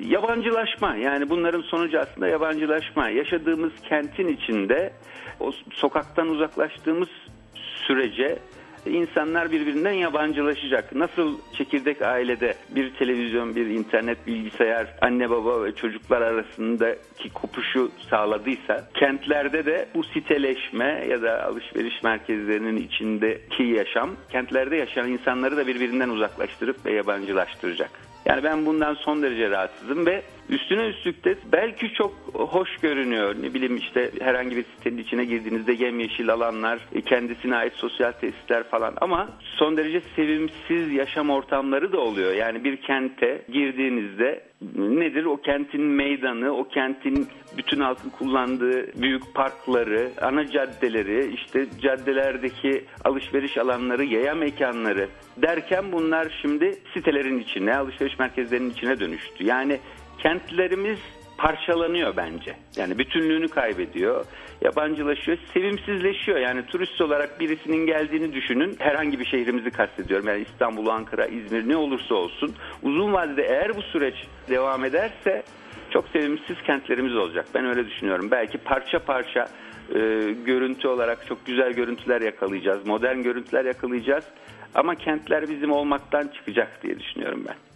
Yabancılaşma 0.00 0.96
yani 0.96 1.30
bunların 1.30 1.62
sonucu 1.62 1.98
aslında 2.00 2.28
yabancılaşma. 2.28 3.08
Yaşadığımız 3.08 3.72
kentin 3.88 4.28
içinde 4.28 4.92
o 5.40 5.52
sokaktan 5.72 6.28
uzaklaştığımız 6.28 7.08
sürece 7.86 8.38
insanlar 8.88 9.52
birbirinden 9.52 9.92
yabancılaşacak. 9.92 10.94
Nasıl 10.94 11.38
çekirdek 11.52 12.02
ailede 12.02 12.54
bir 12.70 12.94
televizyon, 12.94 13.56
bir 13.56 13.66
internet, 13.66 14.26
bilgisayar, 14.26 14.94
anne 15.00 15.30
baba 15.30 15.64
ve 15.64 15.74
çocuklar 15.74 16.22
arasındaki 16.22 17.30
kopuşu 17.34 17.90
sağladıysa 18.10 18.88
kentlerde 18.94 19.66
de 19.66 19.88
bu 19.94 20.04
siteleşme 20.04 21.06
ya 21.10 21.22
da 21.22 21.44
alışveriş 21.44 22.02
merkezlerinin 22.02 22.76
içindeki 22.76 23.62
yaşam 23.62 24.10
kentlerde 24.30 24.76
yaşayan 24.76 25.08
insanları 25.08 25.56
da 25.56 25.66
birbirinden 25.66 26.08
uzaklaştırıp 26.08 26.86
ve 26.86 26.92
yabancılaştıracak. 26.92 28.07
Yani 28.26 28.44
ben 28.44 28.66
bundan 28.66 28.94
son 28.94 29.22
derece 29.22 29.50
rahatsızım 29.50 30.06
ve 30.06 30.22
üstüne 30.48 30.86
üstlük 30.86 31.24
de 31.24 31.36
belki 31.52 31.92
çok 31.92 32.14
hoş 32.34 32.76
görünüyor. 32.76 33.34
Ne 33.42 33.54
bileyim 33.54 33.76
işte 33.76 34.10
herhangi 34.20 34.56
bir 34.56 34.64
sitenin 34.64 34.98
içine 34.98 35.24
girdiğinizde 35.24 35.72
yemyeşil 35.72 36.32
alanlar, 36.32 36.78
e, 36.94 37.00
kendisine 37.00 37.56
ait 37.56 37.72
sosyal 37.72 38.12
tesisler 38.12 38.62
falan 38.62 38.94
ama 39.00 39.28
son 39.42 39.76
derece 39.76 40.00
sevimsiz 40.16 40.92
yaşam 40.92 41.30
ortamları 41.30 41.92
da 41.92 42.00
oluyor. 42.00 42.32
Yani 42.32 42.64
bir 42.64 42.76
kente 42.76 43.42
girdiğinizde 43.52 44.47
nedir? 44.76 45.24
O 45.24 45.36
kentin 45.36 45.82
meydanı, 45.82 46.56
o 46.56 46.68
kentin 46.68 47.28
bütün 47.56 47.80
halkın 47.80 48.10
kullandığı 48.10 49.02
büyük 49.02 49.34
parkları, 49.34 50.10
ana 50.22 50.50
caddeleri, 50.50 51.34
işte 51.34 51.66
caddelerdeki 51.82 52.84
alışveriş 53.04 53.58
alanları, 53.58 54.04
yaya 54.04 54.34
mekanları 54.34 55.08
derken 55.36 55.92
bunlar 55.92 56.38
şimdi 56.42 56.78
sitelerin 56.94 57.38
içine, 57.38 57.76
alışveriş 57.76 58.18
merkezlerinin 58.18 58.70
içine 58.70 59.00
dönüştü. 59.00 59.44
Yani 59.44 59.78
kentlerimiz 60.18 60.98
parçalanıyor 61.38 62.16
bence. 62.16 62.56
Yani 62.76 62.98
bütünlüğünü 62.98 63.48
kaybediyor, 63.48 64.24
yabancılaşıyor, 64.62 65.38
sevimsizleşiyor. 65.54 66.38
Yani 66.38 66.66
turist 66.66 67.00
olarak 67.00 67.40
birisinin 67.40 67.86
geldiğini 67.86 68.32
düşünün. 68.32 68.76
Herhangi 68.78 69.20
bir 69.20 69.24
şehrimizi 69.24 69.70
kastediyorum. 69.70 70.28
Yani 70.28 70.44
İstanbul, 70.50 70.86
Ankara, 70.86 71.26
İzmir 71.26 71.68
ne 71.68 71.76
olursa 71.76 72.14
olsun. 72.14 72.54
Uzun 72.82 73.12
vadede 73.12 73.42
eğer 73.42 73.76
bu 73.76 73.82
süreç 73.82 74.14
devam 74.48 74.84
ederse 74.84 75.42
çok 75.90 76.08
sevimsiz 76.08 76.62
kentlerimiz 76.62 77.16
olacak. 77.16 77.46
Ben 77.54 77.66
öyle 77.66 77.86
düşünüyorum. 77.86 78.30
Belki 78.30 78.58
parça 78.58 78.98
parça 78.98 79.48
e, 79.94 79.98
görüntü 80.46 80.88
olarak 80.88 81.26
çok 81.26 81.46
güzel 81.46 81.72
görüntüler 81.72 82.20
yakalayacağız. 82.20 82.86
Modern 82.86 83.22
görüntüler 83.22 83.64
yakalayacağız. 83.64 84.24
Ama 84.74 84.94
kentler 84.94 85.48
bizim 85.48 85.72
olmaktan 85.72 86.28
çıkacak 86.28 86.82
diye 86.82 86.98
düşünüyorum 87.00 87.44
ben. 87.48 87.67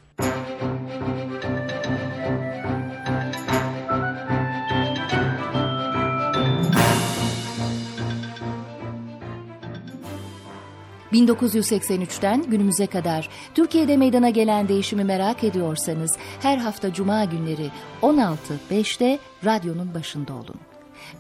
1983'ten 11.13 12.43
günümüze 12.43 12.87
kadar 12.87 13.29
Türkiye'de 13.55 13.97
meydana 13.97 14.31
gelen 14.31 14.69
değişimi 14.69 15.05
merak 15.05 15.45
ediyorsanız 15.45 16.17
her 16.41 16.57
hafta 16.57 16.93
cuma 16.93 17.25
günleri 17.25 17.71
16.05'te 18.03 19.19
radyonun 19.45 19.95
başında 19.95 20.33
olun. 20.33 20.57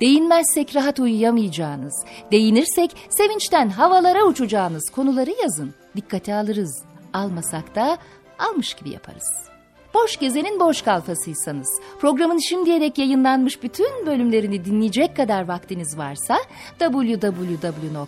Değinmezsek 0.00 0.76
rahat 0.76 0.98
uyuyamayacağınız, 0.98 2.04
değinirsek 2.32 2.96
sevinçten 3.10 3.68
havalara 3.68 4.24
uçacağınız 4.24 4.90
konuları 4.90 5.30
yazın. 5.42 5.74
Dikkate 5.96 6.34
alırız. 6.34 6.82
Almasak 7.12 7.74
da 7.74 7.98
almış 8.38 8.74
gibi 8.74 8.90
yaparız. 8.90 9.52
Boş 9.94 10.16
Gezen'in 10.16 10.60
boş 10.60 10.82
kalfasıysanız, 10.82 11.80
programın 12.00 12.38
şimdiye 12.38 12.80
dek 12.80 12.98
yayınlanmış 12.98 13.62
bütün 13.62 14.06
bölümlerini 14.06 14.64
dinleyecek 14.64 15.16
kadar 15.16 15.48
vaktiniz 15.48 15.98
varsa 15.98 16.38
www.trt.net.tr 16.78 17.98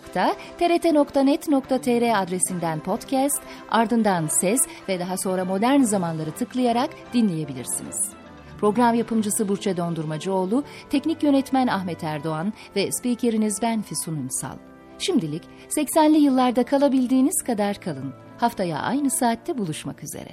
adresinden 2.21 2.79
podcast, 2.79 3.41
ardından 3.71 4.27
ses 4.27 4.59
ve 4.89 4.99
daha 4.99 5.17
sonra 5.17 5.45
modern 5.45 5.81
zamanları 5.81 6.31
tıklayarak 6.31 6.89
dinleyebilirsiniz. 7.13 8.24
Program 8.57 8.95
yapımcısı 8.95 9.47
Burçe 9.47 9.77
Dondurmacıoğlu, 9.77 10.63
teknik 10.89 11.23
yönetmen 11.23 11.67
Ahmet 11.67 12.03
Erdoğan 12.03 12.53
ve 12.75 12.91
spikeriniz 12.91 13.59
ben 13.61 13.81
Füsun 13.81 14.15
Ünsal. 14.15 14.55
Şimdilik 14.99 15.43
80'li 15.77 16.17
yıllarda 16.17 16.65
kalabildiğiniz 16.65 17.43
kadar 17.43 17.81
kalın. 17.81 18.13
Haftaya 18.37 18.79
aynı 18.79 19.09
saatte 19.11 19.57
buluşmak 19.57 20.03
üzere. 20.03 20.31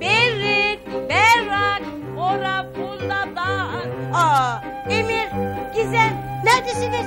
Berrik, 0.00 0.80
berrak, 1.08 1.82
ora 2.18 2.72
pulladan. 2.72 3.90
Aa, 4.14 4.60
Emir, 4.90 5.28
Gizem, 5.74 6.12
neredesiniz? 6.44 7.06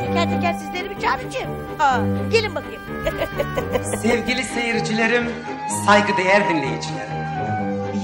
Teker 0.00 0.30
teker 0.30 0.52
sizleri 0.54 0.90
bir 0.90 1.00
çağıracağım. 1.00 1.50
Aa, 1.80 1.98
gelin 2.32 2.54
bakayım. 2.54 2.82
Sevgili 4.02 4.42
seyircilerim, 4.42 5.24
saygıdeğer 5.86 6.48
dinleyicilerim. 6.48 7.14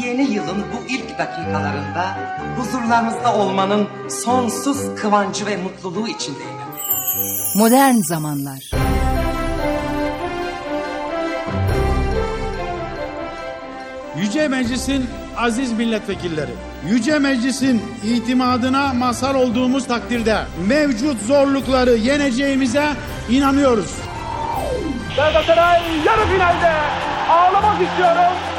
Yeni 0.05 0.31
yılın 0.31 0.65
bu 0.73 0.87
ilk 0.89 1.19
dakikalarında 1.19 2.19
huzurlarınızda 2.57 3.35
olmanın 3.35 3.89
sonsuz 4.25 4.95
kıvancı 4.97 5.47
ve 5.47 5.57
mutluluğu 5.57 6.09
içindeyim. 6.09 6.61
Modern 7.57 7.95
Zamanlar 7.95 8.71
Yüce 14.21 14.49
Meclis'in 14.49 15.11
aziz 15.37 15.73
milletvekilleri, 15.73 16.51
Yüce 16.89 17.19
Meclis'in 17.19 17.83
itimadına 18.05 18.93
mazhar 18.93 19.35
olduğumuz 19.35 19.87
takdirde 19.87 20.39
mevcut 20.67 21.23
zorlukları 21.23 21.97
yeneceğimize 21.97 22.87
inanıyoruz. 23.31 23.95
Galatasaray 25.17 25.81
yarı 26.07 26.27
finalde 26.27 26.73
ağlamak 27.61 27.83
istiyorum. 27.83 28.50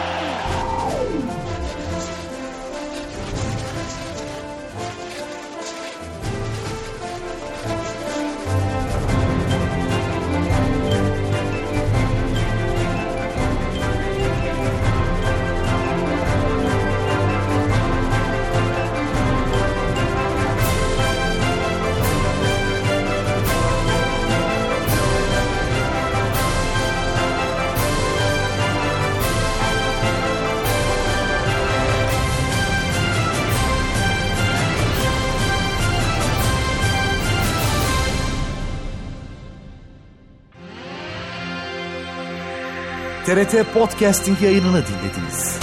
TRT 43.31 43.73
Podcasting 43.73 44.41
yayınını 44.41 44.83
dinlediniz. 44.87 45.59